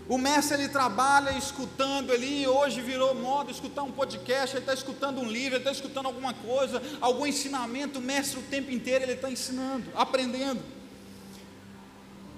[0.09, 5.21] O mestre ele trabalha escutando ali, hoje virou moda escutar um podcast, ele está escutando
[5.21, 9.13] um livro, ele está escutando alguma coisa, algum ensinamento, o mestre o tempo inteiro ele
[9.13, 10.78] está ensinando, aprendendo.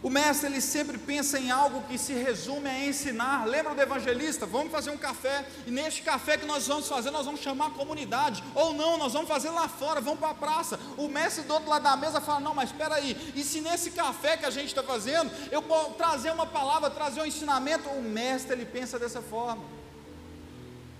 [0.03, 3.45] O mestre ele sempre pensa em algo que se resume a ensinar.
[3.47, 4.47] Lembra do evangelista?
[4.47, 7.71] Vamos fazer um café e neste café que nós vamos fazer, nós vamos chamar a
[7.71, 8.43] comunidade.
[8.55, 10.81] Ou não, nós vamos fazer lá fora, vamos para a praça.
[10.97, 13.15] O mestre do outro lado da mesa fala: Não, mas espera aí.
[13.37, 17.21] E se nesse café que a gente está fazendo, eu posso trazer uma palavra, trazer
[17.21, 17.91] um ensinamento?
[17.91, 19.63] O mestre ele pensa dessa forma.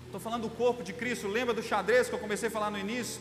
[0.05, 1.27] Estou falando do corpo de Cristo.
[1.27, 3.19] Lembra do xadrez que eu comecei a falar no início?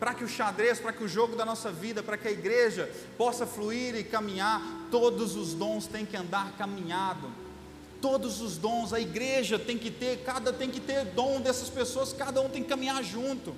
[0.00, 2.90] Para que o xadrez, para que o jogo da nossa vida, para que a igreja
[3.18, 7.30] possa fluir e caminhar, todos os dons têm que andar caminhado.
[8.00, 12.14] Todos os dons, a igreja tem que ter, cada tem que ter dom dessas pessoas,
[12.14, 13.54] cada um tem que caminhar junto.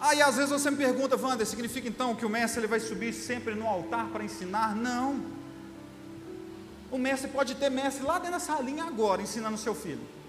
[0.00, 3.12] Aí às vezes você me pergunta, Wander, significa então que o mestre ele vai subir
[3.12, 4.74] sempre no altar para ensinar?
[4.74, 5.22] Não.
[6.90, 10.19] O mestre pode ter mestre lá dentro da salinha agora, ensinando seu filho.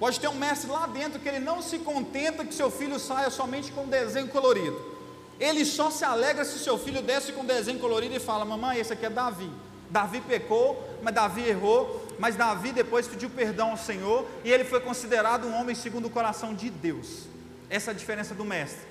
[0.00, 3.28] Pode ter um mestre lá dentro que ele não se contenta que seu filho saia
[3.28, 4.80] somente com desenho colorido.
[5.38, 8.94] Ele só se alegra se seu filho desce com desenho colorido e fala: Mamãe, esse
[8.94, 9.50] aqui é Davi.
[9.90, 14.80] Davi pecou, mas Davi errou, mas Davi depois pediu perdão ao Senhor e ele foi
[14.80, 17.26] considerado um homem segundo o coração de Deus.
[17.68, 18.88] Essa é a diferença do mestre.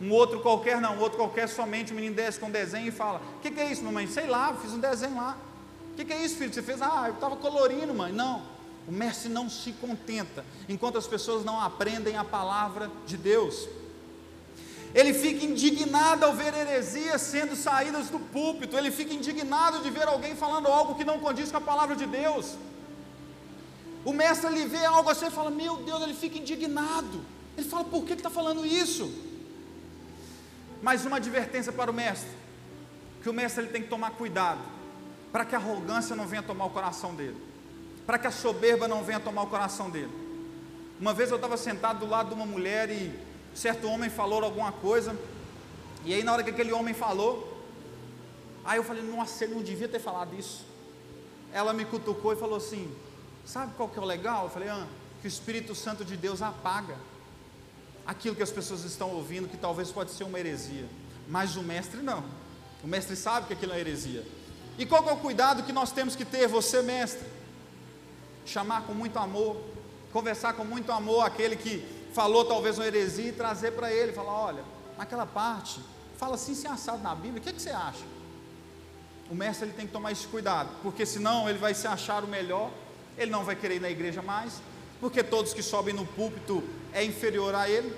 [0.00, 3.20] Um outro qualquer não, um outro qualquer somente o menino desce com desenho e fala:
[3.36, 4.06] O que, que, é isso, mamãe?
[4.06, 5.36] Sei lá, fiz um desenho lá.
[5.92, 6.52] O que, que é isso, filho?
[6.52, 6.80] Você fez?
[6.80, 8.10] Ah, eu estava colorindo, mãe.
[8.10, 8.55] Não.
[8.88, 13.68] O mestre não se contenta enquanto as pessoas não aprendem a palavra de Deus.
[14.94, 20.06] Ele fica indignado ao ver heresias sendo saídas do púlpito, ele fica indignado de ver
[20.06, 22.56] alguém falando algo que não condiz com a palavra de Deus.
[24.04, 27.20] O mestre ele vê algo assim e fala: Meu Deus, ele fica indignado.
[27.58, 29.12] Ele fala: Por que está falando isso?
[30.80, 32.30] Mais uma advertência para o mestre:
[33.20, 34.60] que o mestre ele tem que tomar cuidado,
[35.32, 37.45] para que a arrogância não venha tomar o coração dele
[38.06, 40.12] para que a soberba não venha tomar o coração dele.
[41.00, 43.12] Uma vez eu estava sentado do lado de uma mulher e
[43.54, 45.16] certo homem falou alguma coisa,
[46.04, 47.60] e aí na hora que aquele homem falou,
[48.64, 50.64] aí eu falei, nossa, ele não devia ter falado isso.
[51.52, 52.94] Ela me cutucou e falou assim:
[53.46, 54.44] Sabe qual que é o legal?
[54.44, 54.86] Eu falei, ah,
[55.20, 56.96] que o Espírito Santo de Deus apaga
[58.04, 60.84] aquilo que as pessoas estão ouvindo, que talvez pode ser uma heresia.
[61.28, 62.24] Mas o mestre não.
[62.82, 64.26] O mestre sabe que aquilo é heresia.
[64.76, 67.35] E qual é o cuidado que nós temos que ter, você mestre?
[68.46, 69.56] Chamar com muito amor,
[70.12, 71.84] conversar com muito amor aquele que
[72.14, 74.64] falou talvez uma heresia e trazer para ele, falar, olha,
[74.96, 75.80] naquela parte,
[76.16, 78.04] fala assim se assado na Bíblia, o que, que você acha?
[79.30, 82.28] O mestre ele tem que tomar esse cuidado, porque senão ele vai se achar o
[82.28, 82.70] melhor,
[83.18, 84.62] ele não vai querer ir na igreja mais,
[85.00, 87.94] porque todos que sobem no púlpito é inferior a ele,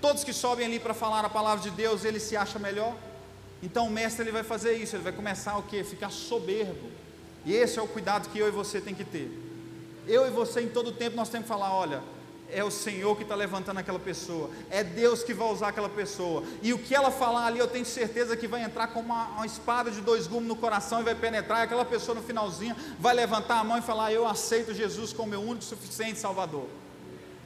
[0.00, 2.94] todos que sobem ali para falar a palavra de Deus, ele se acha melhor.
[3.62, 5.82] Então o mestre ele vai fazer isso, ele vai começar o que?
[5.82, 6.90] Ficar soberbo.
[7.44, 9.45] E esse é o cuidado que eu e você tem que ter
[10.06, 12.02] eu e você em todo tempo nós temos que falar: olha,
[12.50, 16.44] é o Senhor que está levantando aquela pessoa, é Deus que vai usar aquela pessoa,
[16.62, 19.46] e o que ela falar ali, eu tenho certeza que vai entrar como uma, uma
[19.46, 23.14] espada de dois gumes no coração e vai penetrar, e aquela pessoa no finalzinho vai
[23.14, 26.66] levantar a mão e falar: Eu aceito Jesus como meu único suficiente Salvador.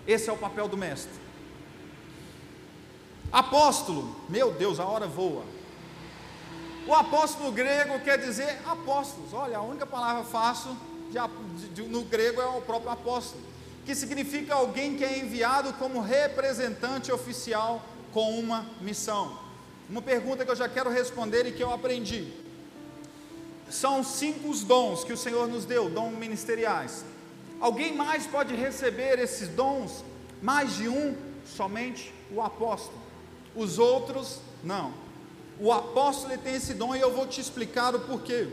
[0.06, 1.12] Esse é o papel do mestre.
[3.32, 5.44] Apóstolo, meu Deus, a hora voa.
[6.86, 9.32] O apóstolo grego quer dizer apóstolos.
[9.32, 10.76] Olha, a única palavra fácil
[11.11, 13.42] de, de, no grego é o próprio apóstolo,
[13.84, 19.38] que significa alguém que é enviado como representante oficial com uma missão.
[19.88, 22.32] Uma pergunta que eu já quero responder e que eu aprendi.
[23.68, 27.04] São cinco os dons que o Senhor nos deu, dons ministeriais.
[27.61, 30.04] Alguém mais pode receber esses dons?
[30.40, 31.16] Mais de um?
[31.44, 32.98] Somente o apóstolo.
[33.54, 34.92] Os outros, não.
[35.58, 38.48] O apóstolo tem esse dom e eu vou te explicar o porquê.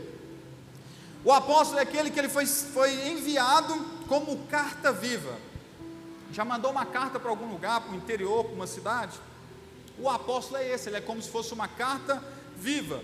[1.24, 3.74] O apóstolo é aquele que ele foi, foi enviado
[4.08, 5.36] como carta viva.
[6.32, 9.18] Já mandou uma carta para algum lugar, para o interior, para uma cidade?
[9.98, 12.22] O apóstolo é esse, ele é como se fosse uma carta
[12.56, 13.02] viva.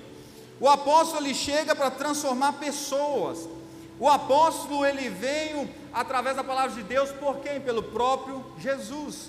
[0.60, 3.48] O apóstolo ele chega para transformar pessoas.
[3.98, 7.60] O apóstolo ele veio através da palavra de Deus por quem?
[7.60, 9.28] Pelo próprio Jesus.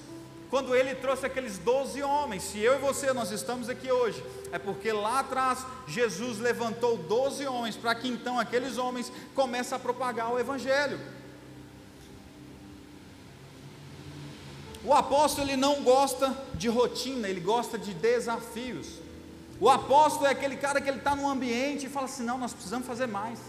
[0.55, 2.43] Quando ele trouxe aqueles doze homens.
[2.43, 7.45] Se eu e você nós estamos aqui hoje, é porque lá atrás Jesus levantou doze
[7.45, 10.97] homens para que então aqueles homens comecem a propagar o Evangelho.
[14.81, 18.87] O apóstolo ele não gosta de rotina, ele gosta de desafios.
[19.59, 22.53] O apóstolo é aquele cara que ele está no ambiente e fala assim: não, nós
[22.53, 23.39] precisamos fazer mais.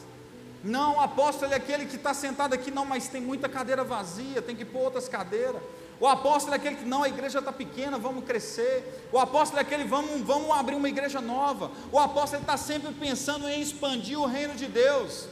[0.65, 4.43] Não, o apóstolo é aquele que está sentado aqui, não, mas tem muita cadeira vazia,
[4.43, 5.63] tem que pôr outras cadeiras.
[5.99, 9.09] O apóstolo é aquele que não, a igreja está pequena, vamos crescer.
[9.11, 11.71] O apóstolo é aquele, vamos, vamos abrir uma igreja nova.
[11.91, 15.27] O apóstolo está sempre pensando em expandir o reino de Deus.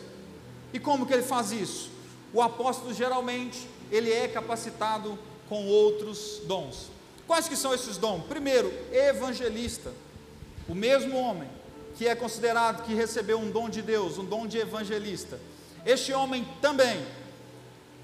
[0.72, 1.90] E como que ele faz isso?
[2.32, 6.90] O apóstolo geralmente ele é capacitado com outros dons.
[7.26, 8.24] Quais que são esses dons?
[8.24, 9.92] Primeiro, evangelista.
[10.68, 11.48] O mesmo homem
[11.96, 15.38] que é considerado que recebeu um dom de Deus, um dom de evangelista.
[15.86, 17.04] Este homem também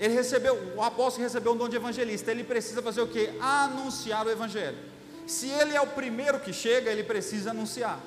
[0.01, 3.31] ele recebeu, o apóstolo recebeu um dom de evangelista, ele precisa fazer o que?
[3.39, 4.79] Anunciar o evangelho.
[5.27, 8.01] Se ele é o primeiro que chega, ele precisa anunciar.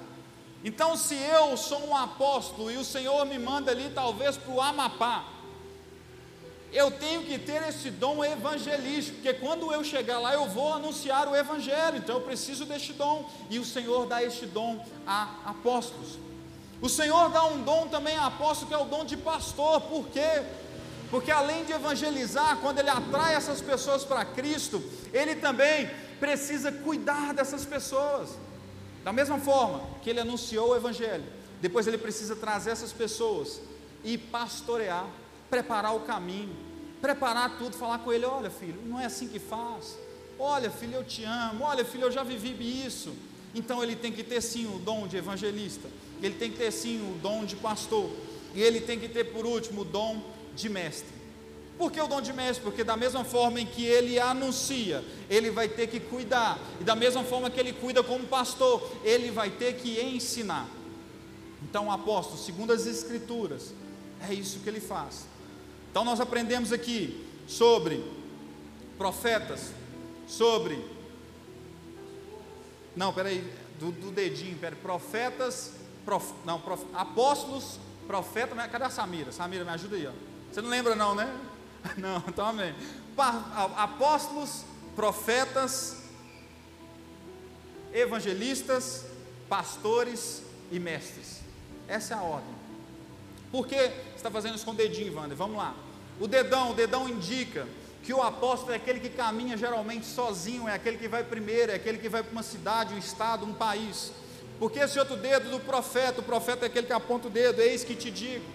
[0.63, 4.59] Então, se eu sou um apóstolo e o Senhor me manda ali, talvez para o
[4.59, 5.25] Amapá,
[6.71, 11.27] eu tenho que ter esse dom evangelístico, porque quando eu chegar lá, eu vou anunciar
[11.27, 16.17] o evangelho, então eu preciso deste dom, e o Senhor dá este dom a apóstolos.
[16.81, 20.07] O Senhor dá um dom também a apóstolo, que é o dom de pastor, por
[20.07, 20.43] quê?
[21.13, 24.83] Porque além de evangelizar, quando ele atrai essas pessoas para Cristo,
[25.13, 25.87] ele também
[26.19, 28.31] precisa cuidar dessas pessoas.
[29.03, 31.23] Da mesma forma que ele anunciou o Evangelho,
[31.61, 33.61] depois ele precisa trazer essas pessoas
[34.03, 35.05] e pastorear,
[35.51, 36.55] preparar o caminho,
[36.99, 39.95] preparar tudo, falar com ele: olha, filho, não é assim que faz.
[40.39, 41.63] Olha, filho, eu te amo.
[41.63, 43.13] Olha, filho, eu já vivi isso.
[43.53, 45.87] Então ele tem que ter sim o dom de evangelista,
[46.23, 48.09] ele tem que ter sim o dom de pastor,
[48.55, 51.23] e ele tem que ter por último o dom de mestre.
[51.77, 52.63] Por que o dom de mestre?
[52.63, 56.59] Porque da mesma forma em que ele anuncia, ele vai ter que cuidar.
[56.79, 60.67] E da mesma forma que ele cuida como pastor, ele vai ter que ensinar.
[61.63, 63.73] Então, o apóstolo, segundo as escrituras,
[64.29, 65.25] é isso que ele faz.
[65.89, 68.03] Então, nós aprendemos aqui sobre
[68.97, 69.73] profetas,
[70.27, 70.85] sobre.
[72.95, 73.43] Não, peraí,
[73.79, 75.73] do, do dedinho, peraí, profetas,
[76.05, 79.31] prof, não, prof, apóstolos, profetas, cadê a Samira?
[79.31, 80.32] Samira, me ajuda aí, ó.
[80.53, 81.35] Você não lembra não, né?
[81.97, 82.75] Não, então amém.
[83.75, 84.63] Apóstolos,
[84.95, 85.97] profetas,
[87.91, 89.03] evangelistas,
[89.49, 91.39] pastores e mestres.
[91.87, 92.53] Essa é a ordem.
[93.51, 95.35] Por que você está fazendo isso com o dedinho, Wander?
[95.35, 95.75] Vamos lá.
[96.19, 97.67] O dedão, o dedão indica
[98.03, 101.75] que o apóstolo é aquele que caminha geralmente sozinho, é aquele que vai primeiro, é
[101.75, 104.11] aquele que vai para uma cidade, um estado, um país.
[104.59, 107.83] Porque esse outro dedo do profeta, o profeta é aquele que aponta o dedo, eis
[107.83, 108.45] que te digo.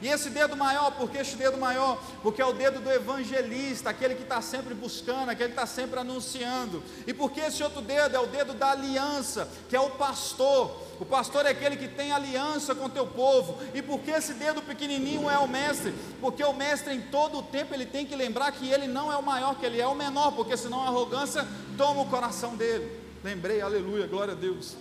[0.00, 2.00] E esse dedo maior, por que esse dedo maior?
[2.22, 5.98] Porque é o dedo do evangelista, aquele que está sempre buscando, aquele que está sempre
[5.98, 6.82] anunciando.
[7.04, 8.14] E por que esse outro dedo?
[8.14, 10.88] É o dedo da aliança, que é o pastor.
[11.00, 13.58] O pastor é aquele que tem aliança com o teu povo.
[13.74, 15.92] E por que esse dedo pequenininho é o mestre?
[16.20, 19.16] Porque o mestre em todo o tempo ele tem que lembrar que ele não é
[19.16, 21.44] o maior, que ele é o menor, porque senão a arrogância
[21.76, 23.02] toma o coração dele.
[23.24, 24.76] Lembrei, aleluia, glória a Deus.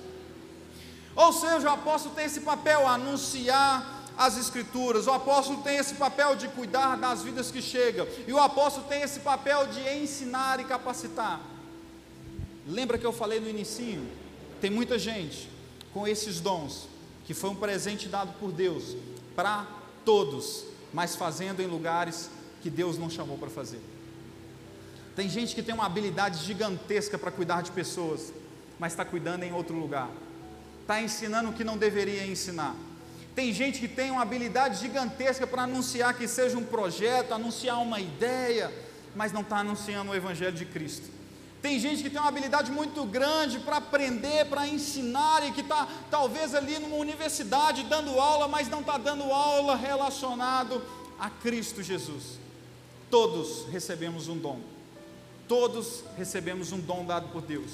[1.15, 5.05] Ou seja, o apóstolo tem esse papel, anunciar as Escrituras.
[5.05, 9.03] O apóstolo tem esse papel de cuidar das vidas que chegam, e o apóstolo tem
[9.03, 11.39] esse papel de ensinar e capacitar.
[12.67, 14.01] Lembra que eu falei no início?
[14.59, 15.49] Tem muita gente
[15.93, 16.87] com esses dons,
[17.25, 18.95] que foi um presente dado por Deus
[19.35, 19.67] para
[20.03, 22.29] todos, mas fazendo em lugares
[22.61, 23.79] que Deus não chamou para fazer.
[25.15, 28.33] Tem gente que tem uma habilidade gigantesca para cuidar de pessoas,
[28.79, 30.09] mas está cuidando em outro lugar,
[30.81, 32.75] está ensinando o que não deveria ensinar
[33.37, 37.99] tem gente que tem uma habilidade gigantesca para anunciar que seja um projeto, anunciar uma
[37.99, 38.73] ideia,
[39.15, 41.07] mas não está anunciando o Evangelho de Cristo.
[41.61, 45.87] Tem gente que tem uma habilidade muito grande para aprender, para ensinar, e que está
[46.09, 50.81] talvez ali numa universidade dando aula, mas não está dando aula relacionado
[51.19, 52.39] a Cristo Jesus.
[53.07, 54.61] Todos recebemos um dom,
[55.47, 57.73] todos recebemos um dom dado por Deus,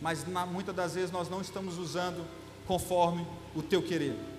[0.00, 2.26] mas na, muitas das vezes nós não estamos usando
[2.66, 4.31] conforme o teu querer.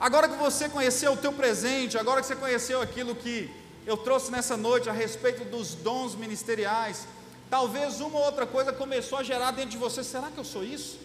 [0.00, 3.50] Agora que você conheceu o teu presente, agora que você conheceu aquilo que
[3.86, 7.06] eu trouxe nessa noite a respeito dos dons ministeriais,
[7.50, 10.64] talvez uma ou outra coisa começou a gerar dentro de você: será que eu sou
[10.64, 10.98] isso?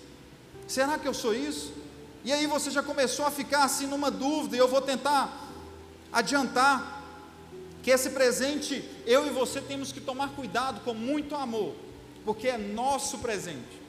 [0.66, 1.74] Será que eu sou isso?
[2.24, 5.46] E aí você já começou a ficar assim numa dúvida, e eu vou tentar
[6.10, 7.04] adiantar
[7.84, 11.76] que esse presente eu e você temos que tomar cuidado com muito amor,
[12.24, 13.85] porque é nosso presente.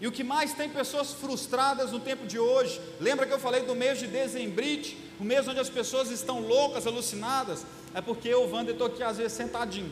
[0.00, 3.62] E o que mais tem pessoas frustradas no tempo de hoje, lembra que eu falei
[3.62, 8.50] do mês de dezembrite, o mês onde as pessoas estão loucas, alucinadas, é porque eu,
[8.50, 9.90] Wander, estou aqui às vezes sentadinho,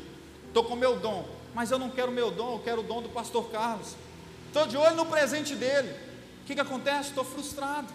[0.49, 3.09] estou com meu dom, mas eu não quero meu dom, eu quero o dom do
[3.09, 3.97] pastor Carlos.
[4.49, 5.91] Estou de olho no presente dele.
[6.43, 7.09] O que, que acontece?
[7.09, 7.89] Estou frustrado.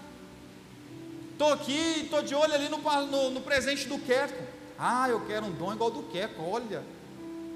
[1.32, 4.44] Estou aqui, estou de olho ali no, no, no presente do Queco.
[4.78, 6.84] Ah, eu quero um dom igual do Queco, olha.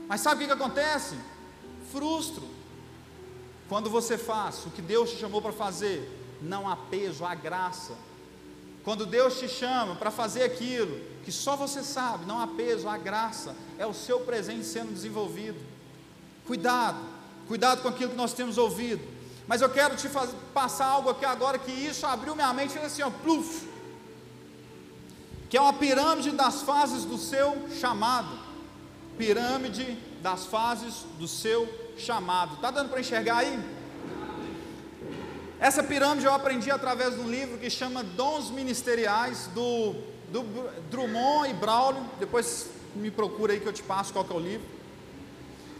[0.08, 1.18] Mas sabe o que, que acontece?
[1.92, 2.48] Frustro.
[3.74, 6.08] Quando você faz o que Deus te chamou para fazer,
[6.40, 7.94] não há peso, há graça.
[8.84, 12.96] Quando Deus te chama para fazer aquilo que só você sabe, não há peso, há
[13.00, 15.58] graça, é o seu presente sendo desenvolvido.
[16.46, 17.00] Cuidado,
[17.48, 19.04] cuidado com aquilo que nós temos ouvido.
[19.48, 23.02] Mas eu quero te fazer, passar algo aqui agora que isso abriu minha mente assim,
[23.02, 23.68] ó, pluf,
[25.50, 28.38] que é uma pirâmide das fases do seu chamado.
[29.18, 31.83] Pirâmide das fases do seu chamado.
[31.98, 33.60] Está dando para enxergar aí?
[35.60, 39.94] Essa pirâmide eu aprendi através de um livro que chama Dons Ministeriais, do,
[40.30, 40.44] do
[40.90, 42.04] Drummond e Braulio.
[42.20, 44.68] Depois me procura aí que eu te passo qual que é o livro.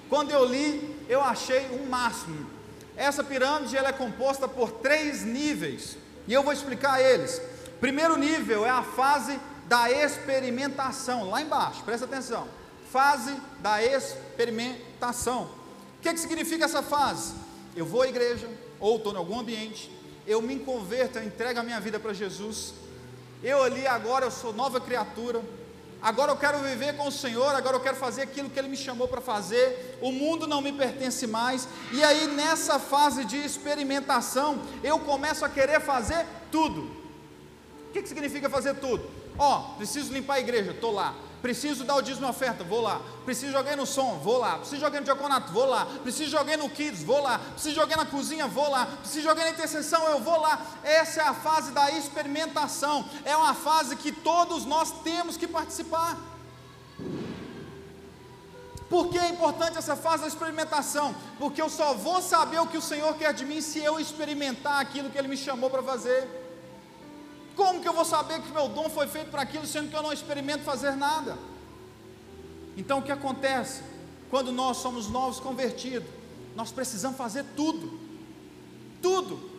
[0.10, 2.50] Quando eu li, eu achei um máximo.
[2.96, 5.98] Essa pirâmide ela é composta por três níveis,
[6.28, 7.42] e eu vou explicar eles.
[7.80, 12.48] Primeiro nível é a fase da experimentação, lá embaixo, presta atenção.
[12.92, 15.63] Fase da experimentação.
[16.04, 17.34] Que, que significa essa fase?
[17.78, 19.90] Eu vou à igreja, ou estou em algum ambiente,
[20.28, 22.74] eu me converto, eu entrego a minha vida para Jesus,
[23.42, 25.42] eu ali agora eu sou nova criatura,
[26.02, 28.76] agora eu quero viver com o Senhor, agora eu quero fazer aquilo que Ele me
[28.76, 34.62] chamou para fazer, o mundo não me pertence mais, e aí nessa fase de experimentação,
[34.84, 36.82] eu começo a querer fazer tudo.
[37.88, 39.10] O que, que significa fazer tudo?
[39.40, 41.16] Ó, oh, preciso limpar a igreja, estou lá.
[41.44, 43.02] Preciso dar o dízimo oferta, vou lá.
[43.26, 44.60] Preciso jogar no som, vou lá.
[44.60, 45.86] Preciso jogar no diaconato, vou lá.
[46.02, 47.38] Preciso jogar no kids, vou lá.
[47.38, 48.86] Preciso jogar na cozinha, vou lá.
[48.86, 50.62] Preciso jogar na intercessão, eu vou lá.
[50.86, 53.04] Essa é a fase da experimentação.
[53.26, 56.18] É uma fase que todos nós temos que participar.
[58.90, 61.14] Por que é importante essa fase da experimentação?
[61.38, 64.80] Porque eu só vou saber o que o Senhor quer de mim se eu experimentar
[64.80, 66.43] aquilo que Ele me chamou para fazer.
[67.56, 70.02] Como que eu vou saber que meu dom foi feito para aquilo, sendo que eu
[70.02, 71.38] não experimento fazer nada?
[72.76, 73.84] Então o que acontece?
[74.30, 76.08] Quando nós somos novos convertidos,
[76.56, 78.00] nós precisamos fazer tudo,
[79.02, 79.52] tudo,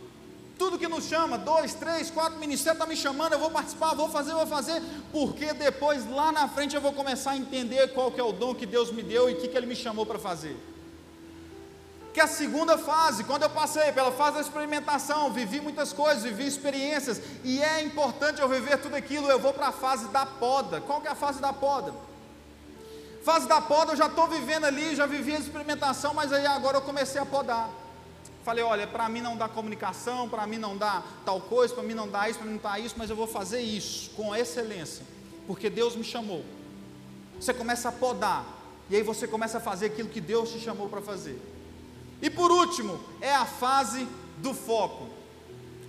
[0.58, 4.08] tudo que nos chama, dois, três, quatro ministérios está me chamando, eu vou participar, vou
[4.08, 4.82] fazer, vou fazer,
[5.12, 8.54] porque depois lá na frente eu vou começar a entender qual que é o dom
[8.54, 10.56] que Deus me deu e o que, que Ele me chamou para fazer
[12.14, 16.46] que a segunda fase, quando eu passei pela fase da experimentação, vivi muitas coisas, vivi
[16.46, 20.80] experiências, e é importante eu viver tudo aquilo, eu vou para a fase da poda.
[20.80, 21.92] Qual que é a fase da poda?
[23.24, 26.76] Fase da poda, eu já estou vivendo ali, já vivi a experimentação, mas aí agora
[26.76, 27.68] eu comecei a podar.
[28.44, 31.94] Falei, olha, para mim não dá comunicação, para mim não dá tal coisa, para mim
[31.94, 35.04] não dá isso, para mim não dá isso, mas eu vou fazer isso com excelência,
[35.48, 36.44] porque Deus me chamou.
[37.40, 38.46] Você começa a podar,
[38.88, 41.53] e aí você começa a fazer aquilo que Deus te chamou para fazer.
[42.20, 44.06] E por último, é a fase
[44.38, 45.08] do foco.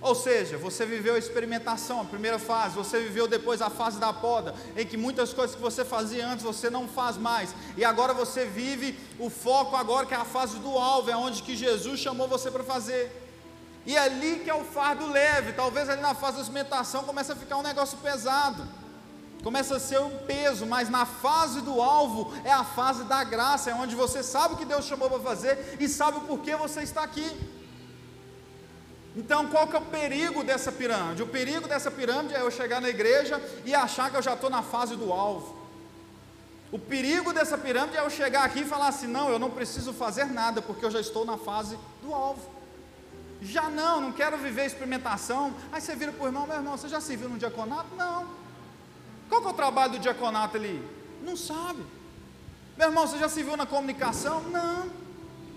[0.00, 4.12] Ou seja, você viveu a experimentação, a primeira fase, você viveu depois a fase da
[4.12, 8.12] poda, em que muitas coisas que você fazia antes você não faz mais, e agora
[8.12, 11.98] você vive o foco agora que é a fase do alvo, é onde que Jesus
[11.98, 13.10] chamou você para fazer.
[13.86, 17.32] E é ali que é o fardo leve, talvez ali na fase da experimentação comece
[17.32, 18.66] a ficar um negócio pesado
[19.46, 23.70] começa a ser um peso, mas na fase do alvo é a fase da graça,
[23.70, 26.80] é onde você sabe o que Deus chamou para fazer e sabe o porquê você
[26.82, 27.30] está aqui.
[29.14, 31.22] Então, qual que é o perigo dessa pirâmide?
[31.22, 34.50] O perigo dessa pirâmide é eu chegar na igreja e achar que eu já estou
[34.50, 35.56] na fase do alvo.
[36.72, 39.92] O perigo dessa pirâmide é eu chegar aqui e falar assim: não, eu não preciso
[39.92, 42.42] fazer nada, porque eu já estou na fase do alvo.
[43.40, 45.54] Já não, não quero viver experimentação.
[45.70, 47.94] Aí você vira para o irmão: meu irmão, você já se viu no diaconato?
[47.94, 48.45] Não.
[49.28, 50.82] Qual que é o trabalho do diaconato ali?
[51.22, 51.84] Não sabe.
[52.76, 54.40] Meu irmão, você já se viu na comunicação?
[54.42, 54.90] Não.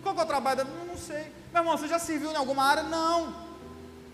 [0.01, 0.63] Qual que é o trabalho?
[0.65, 1.31] Não, não sei.
[1.53, 2.83] Meu irmão, você já se viu em alguma área?
[2.83, 3.49] Não.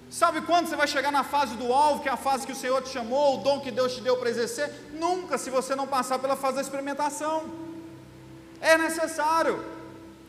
[0.09, 2.55] Sabe quando você vai chegar na fase do alvo, que é a fase que o
[2.55, 4.71] Senhor te chamou, o dom que Deus te deu para exercer?
[4.93, 7.43] Nunca, se você não passar pela fase da experimentação.
[8.61, 9.63] É necessário.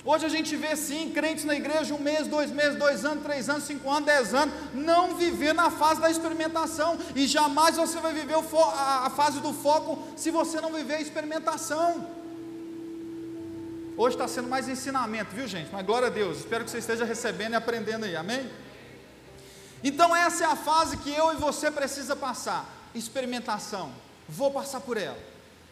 [0.07, 3.49] Hoje a gente vê sim crentes na igreja um mês, dois meses, dois anos, três
[3.51, 8.15] anos, cinco anos, dez anos, não viver na fase da experimentação, e jamais você vai
[8.15, 12.09] viver a fase do foco se você não viver a experimentação.
[13.97, 15.71] Hoje está sendo mais ensinamento, viu gente?
[15.73, 18.49] Mas glória a Deus, espero que você esteja recebendo e aprendendo aí, amém?
[19.83, 23.91] Então essa é a fase que eu e você precisa passar, experimentação.
[24.29, 25.19] Vou passar por ela.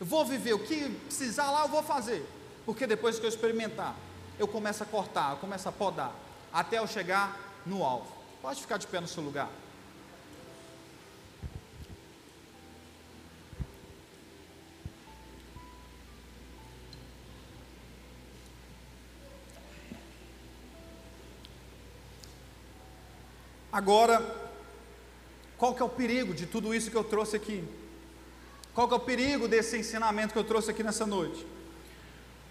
[0.01, 2.29] Vou viver o que precisar lá, eu vou fazer.
[2.67, 3.95] Porque depois que eu experimentar,
[4.39, 6.13] eu começo a cortar, eu começo a podar,
[6.53, 8.13] até eu chegar no alvo.
[8.43, 9.49] Pode ficar de pé no seu lugar.
[23.73, 24.25] Agora,
[25.59, 27.65] qual que é o perigo de tudo isso que eu trouxe aqui?
[28.73, 31.45] Qual que é o perigo desse ensinamento que eu trouxe aqui nessa noite?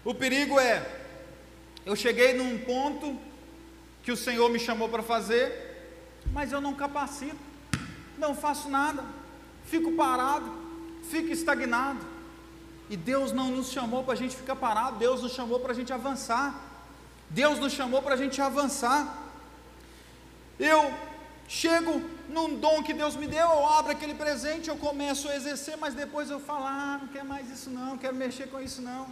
[0.04, 1.03] O perigo é
[1.84, 3.18] eu cheguei num ponto
[4.02, 5.46] que o Senhor me chamou para fazer,
[6.32, 7.36] mas eu não capacito,
[8.18, 9.04] não faço nada,
[9.64, 10.50] fico parado,
[11.10, 12.04] fico estagnado.
[12.90, 15.74] E Deus não nos chamou para a gente ficar parado, Deus nos chamou para a
[15.74, 16.72] gente avançar.
[17.30, 19.22] Deus nos chamou para a gente avançar.
[20.58, 20.92] Eu
[21.48, 25.76] chego num dom que Deus me deu, eu abro aquele presente, eu começo a exercer,
[25.76, 28.80] mas depois eu falo, ah, não quero mais isso não, não quero mexer com isso
[28.80, 29.06] não.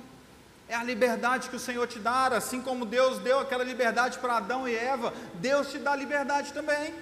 [0.73, 4.39] É a liberdade que o Senhor te dá, assim como Deus deu aquela liberdade para
[4.39, 6.95] Adão e Eva, Deus te dá liberdade também.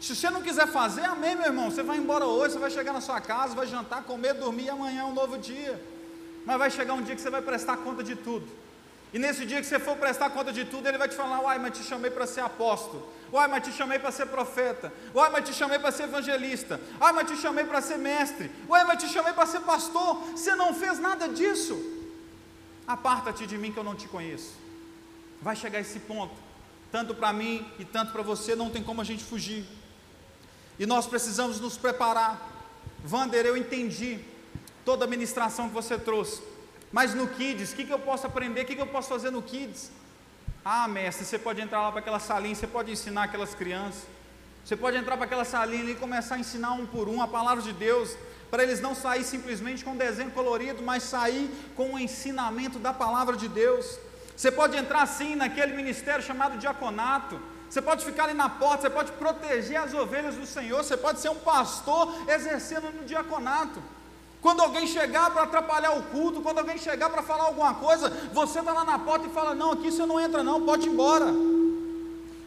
[0.00, 1.70] Se você não quiser fazer, amém, meu irmão.
[1.70, 4.70] Você vai embora hoje, você vai chegar na sua casa, vai jantar, comer, dormir, e
[4.70, 5.78] amanhã é um novo dia.
[6.46, 8.48] Mas vai chegar um dia que você vai prestar conta de tudo.
[9.12, 11.58] E nesse dia que você for prestar conta de tudo, ele vai te falar: Uai,
[11.58, 13.06] mas te chamei para ser apóstolo.
[13.30, 14.90] Uai, mas te chamei para ser profeta.
[15.14, 16.80] Uai, mas te chamei para ser evangelista.
[16.98, 18.50] Uai, mas te chamei para ser mestre.
[18.66, 20.22] Uai, mas te chamei para ser pastor.
[20.30, 22.03] Você não fez nada disso.
[22.86, 24.52] Aparta-te de mim que eu não te conheço.
[25.40, 26.34] Vai chegar esse ponto.
[26.92, 29.64] Tanto para mim e tanto para você, não tem como a gente fugir.
[30.78, 32.50] E nós precisamos nos preparar.
[33.02, 34.20] Vander, eu entendi
[34.84, 36.42] toda a ministração que você trouxe.
[36.92, 38.62] Mas no Kids, o que, que eu posso aprender?
[38.62, 39.90] O que, que eu posso fazer no Kids?
[40.64, 44.04] Ah, mestre, você pode entrar lá para aquela salinha, você pode ensinar aquelas crianças.
[44.64, 47.62] Você pode entrar para aquela salinha e começar a ensinar um por um a palavra
[47.62, 48.16] de Deus,
[48.54, 52.92] para eles não sair simplesmente com um desenho colorido, mas sair com o ensinamento da
[52.92, 53.98] palavra de Deus.
[54.36, 57.40] Você pode entrar sim naquele ministério chamado diaconato.
[57.68, 61.18] Você pode ficar ali na porta, você pode proteger as ovelhas do Senhor, você pode
[61.18, 63.82] ser um pastor exercendo no diaconato.
[64.40, 68.60] Quando alguém chegar para atrapalhar o culto, quando alguém chegar para falar alguma coisa, você
[68.60, 71.26] está lá na porta e fala: Não, aqui você não entra, não, pode ir embora.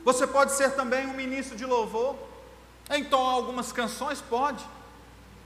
[0.05, 2.15] Você pode ser também um ministro de louvor,
[2.89, 4.76] então algumas canções, pode.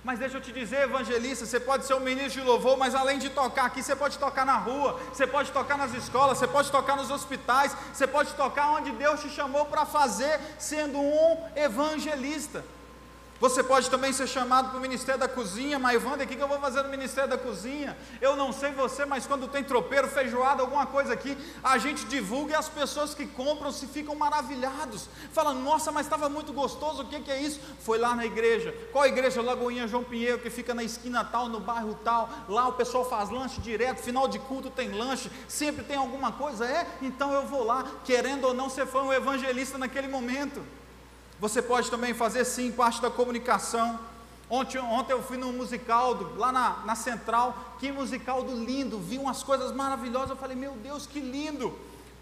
[0.04, 3.20] Mas deixa eu te dizer, evangelista, você pode ser um ministro de louvor, mas além
[3.20, 6.72] de tocar aqui, você pode tocar na rua, você pode tocar nas escolas, você pode
[6.72, 12.66] tocar nos hospitais, você pode tocar onde Deus te chamou para fazer, sendo um evangelista.
[13.42, 16.48] Você pode também ser chamado para o ministério da cozinha, mas Wander, o que eu
[16.48, 17.98] vou fazer no ministério da cozinha?
[18.22, 22.52] Eu não sei você, mas quando tem tropeiro, feijoada, alguma coisa aqui, a gente divulga
[22.52, 25.10] e as pessoas que compram se ficam maravilhados.
[25.34, 27.60] Falam, nossa, mas estava muito gostoso, o que, que é isso?
[27.80, 28.76] Foi lá na igreja.
[28.92, 29.42] Qual igreja?
[29.42, 32.30] Lagoinha João Pinheiro, que fica na esquina tal, no bairro tal.
[32.48, 36.64] Lá o pessoal faz lanche direto, final de culto tem lanche, sempre tem alguma coisa.
[36.64, 40.62] É, então eu vou lá, querendo ou não, você foi um evangelista naquele momento.
[41.42, 44.00] Você pode também fazer sim parte da comunicação.
[44.48, 49.00] Ontem, ontem eu fui num musical do, lá na, na Central, que musical do lindo,
[49.00, 50.30] vi umas coisas maravilhosas.
[50.30, 51.76] Eu falei, meu Deus, que lindo!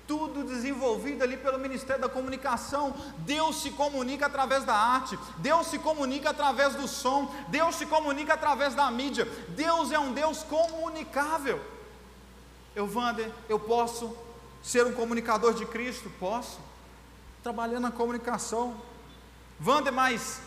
[0.08, 2.96] Tudo desenvolvido ali pelo Ministério da Comunicação.
[3.18, 8.36] Deus se comunica através da arte, Deus se comunica através do som, Deus se comunica
[8.36, 9.26] através da mídia.
[9.50, 11.62] Deus é um Deus comunicável.
[12.74, 14.16] Eu, Wander, eu posso
[14.64, 16.10] ser um comunicador de Cristo?
[16.20, 16.58] Posso.
[17.44, 18.76] Trabalhando na comunicação,
[19.66, 20.40] Wander, mas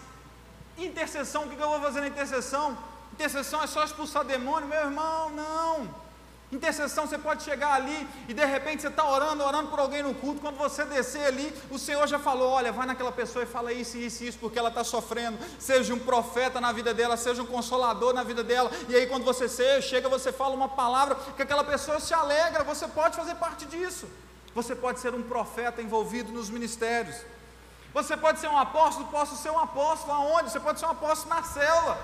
[0.78, 2.76] intercessão, o que eu vou fazer na intercessão?
[3.12, 6.02] Intercessão é só expulsar demônio, meu irmão, não.
[6.50, 10.14] Intercessão, você pode chegar ali e de repente você está orando, orando por alguém no
[10.14, 10.42] culto.
[10.42, 13.96] Quando você descer ali, o Senhor já falou: Olha, vai naquela pessoa e fala isso,
[13.96, 15.38] isso, isso, porque ela está sofrendo.
[15.58, 18.70] Seja um profeta na vida dela, seja um consolador na vida dela.
[18.86, 22.64] E aí, quando você chega, você fala uma palavra que aquela pessoa se alegra.
[22.64, 24.06] Você pode fazer parte disso.
[24.54, 27.16] Você pode ser um profeta envolvido nos ministérios.
[27.94, 30.50] Você pode ser um apóstolo, posso ser um apóstolo aonde?
[30.50, 31.98] Você pode ser um apóstolo na célula.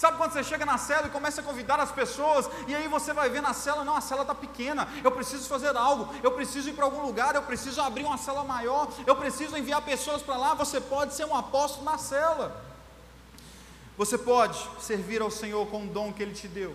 [0.00, 3.12] Sabe quando você chega na cela e começa a convidar as pessoas, e aí você
[3.12, 6.70] vai ver na cela, não, a cela está pequena, eu preciso fazer algo, eu preciso
[6.70, 10.38] ir para algum lugar, eu preciso abrir uma cela maior, eu preciso enviar pessoas para
[10.38, 12.64] lá, você pode ser um apóstolo na cela.
[13.98, 16.74] Você pode servir ao Senhor com o dom que Ele te deu,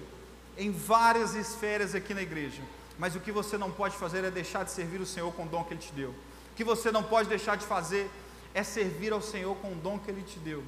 [0.56, 2.62] em várias esferas aqui na igreja,
[3.00, 5.48] mas o que você não pode fazer é deixar de servir o Senhor com o
[5.48, 6.12] dom que Ele te deu.
[6.12, 8.08] O que você não pode deixar de fazer
[8.56, 10.64] é servir ao Senhor com o dom que Ele te deu.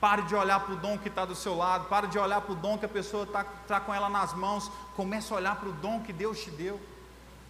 [0.00, 2.52] Pare de olhar para o dom que está do seu lado, pare de olhar para
[2.52, 5.68] o dom que a pessoa está tá com ela nas mãos, comece a olhar para
[5.68, 6.80] o dom que Deus te deu.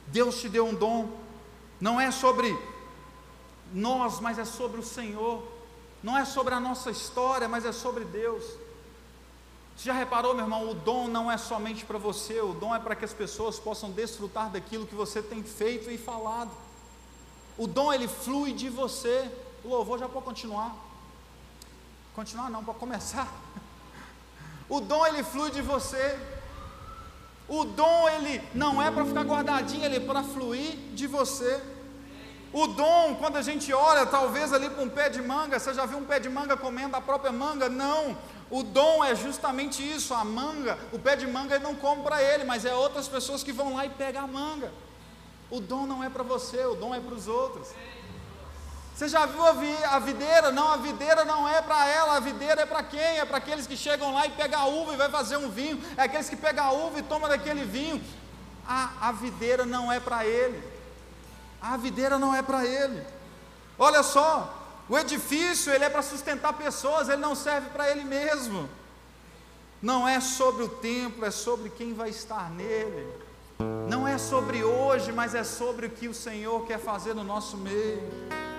[0.09, 1.09] Deus te deu um dom,
[1.81, 2.55] não é sobre
[3.73, 5.43] nós, mas é sobre o Senhor,
[6.03, 8.45] não é sobre a nossa história, mas é sobre Deus.
[9.75, 12.79] Você já reparou, meu irmão, o dom não é somente para você, o dom é
[12.79, 16.51] para que as pessoas possam desfrutar daquilo que você tem feito e falado.
[17.57, 19.31] O dom ele flui de você.
[19.65, 20.75] O louvor já pode continuar.
[22.15, 23.29] Continuar não, para começar.
[24.69, 26.19] O dom ele flui de você.
[27.49, 31.63] O dom ele não é para ficar guardadinho, ele é para fluir de você.
[32.53, 35.87] O dom, quando a gente olha, talvez ali para um pé de manga, você já
[35.87, 37.69] viu um pé de manga comendo a própria manga?
[37.69, 38.17] Não.
[38.51, 42.23] O dom é justamente isso, a manga, o pé de manga ele não come para
[42.23, 44.71] ele, mas é outras pessoas que vão lá e pegam a manga.
[45.51, 47.69] O dom não é para você, o dom é para os outros.
[49.03, 50.53] Você já viu a, videira?
[50.53, 53.01] Não, a videira não é para ela, a videira é para quem?
[53.01, 55.83] É para aqueles que chegam lá e pegam a uva e vai fazer um vinho,
[55.97, 58.01] é aqueles que pegam a uva e tomam daquele vinho.
[58.65, 60.63] A, a videira não é para ele,
[61.61, 63.05] a videira não é para ele.
[63.77, 64.57] Olha só,
[64.89, 68.71] o edifício ele é para sustentar pessoas, ele não serve para ele mesmo.
[69.83, 73.13] Não é sobre o templo, é sobre quem vai estar nele.
[73.89, 77.57] Não é sobre hoje, mas é sobre o que o Senhor quer fazer no nosso
[77.57, 78.52] meio.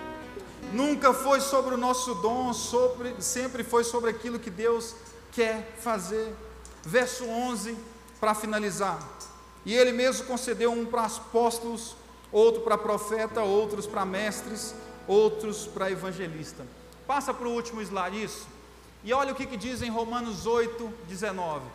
[0.74, 4.96] Nunca foi sobre o nosso dom, sobre, sempre foi sobre aquilo que Deus
[5.32, 6.36] quer fazer.
[6.84, 7.78] Verso 11,
[8.20, 9.00] para finalizar.
[9.66, 11.96] E ele mesmo concedeu um para apóstolos,
[12.32, 14.74] outro para profeta, outros para mestres,
[15.08, 16.66] outros para evangelista.
[17.06, 18.48] Passa para o último slide isso.
[19.04, 21.66] E olha o que, que diz em Romanos 8, 19.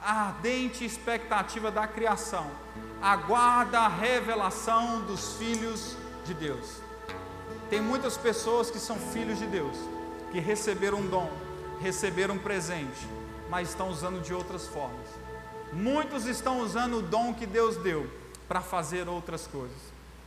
[0.00, 2.50] A ardente expectativa da criação
[3.00, 6.87] aguarda a revelação dos filhos de Deus.
[7.70, 9.76] Tem muitas pessoas que são filhos de Deus,
[10.32, 11.30] que receberam um dom,
[11.80, 13.06] receberam um presente,
[13.50, 15.06] mas estão usando de outras formas.
[15.72, 18.10] Muitos estão usando o dom que Deus deu
[18.48, 19.76] para fazer outras coisas.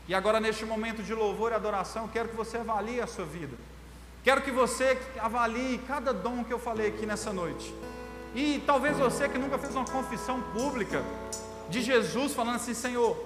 [0.08, 3.56] E agora, neste momento de louvor e adoração, quero que você avalie a sua vida.
[4.24, 7.74] Quero que você avalie cada dom que eu falei aqui nessa noite.
[8.36, 11.04] E talvez você que nunca fez uma confissão pública
[11.70, 13.18] de Jesus, falando assim: Senhor,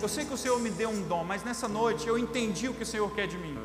[0.00, 2.74] eu sei que o Senhor me deu um dom, mas nessa noite eu entendi o
[2.74, 3.56] que o Senhor quer de mim.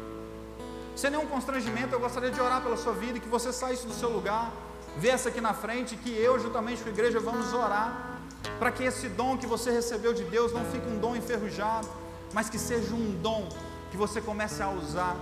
[0.95, 3.94] Sem nenhum constrangimento, eu gostaria de orar pela sua vida e que você saísse do
[3.94, 4.52] seu lugar,
[4.98, 8.20] viesse aqui na frente, que eu, juntamente com a igreja, vamos orar,
[8.60, 11.88] para que esse dom que você recebeu de Deus não fique um dom enferrujado,
[12.34, 13.48] mas que seja um dom
[13.91, 15.16] que você comece a usar,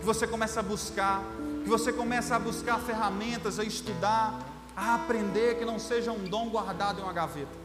[0.00, 1.22] que você comece a buscar,
[1.64, 4.38] que você comece a buscar ferramentas, a estudar,
[4.76, 7.61] a aprender, que não seja um dom guardado em uma gaveta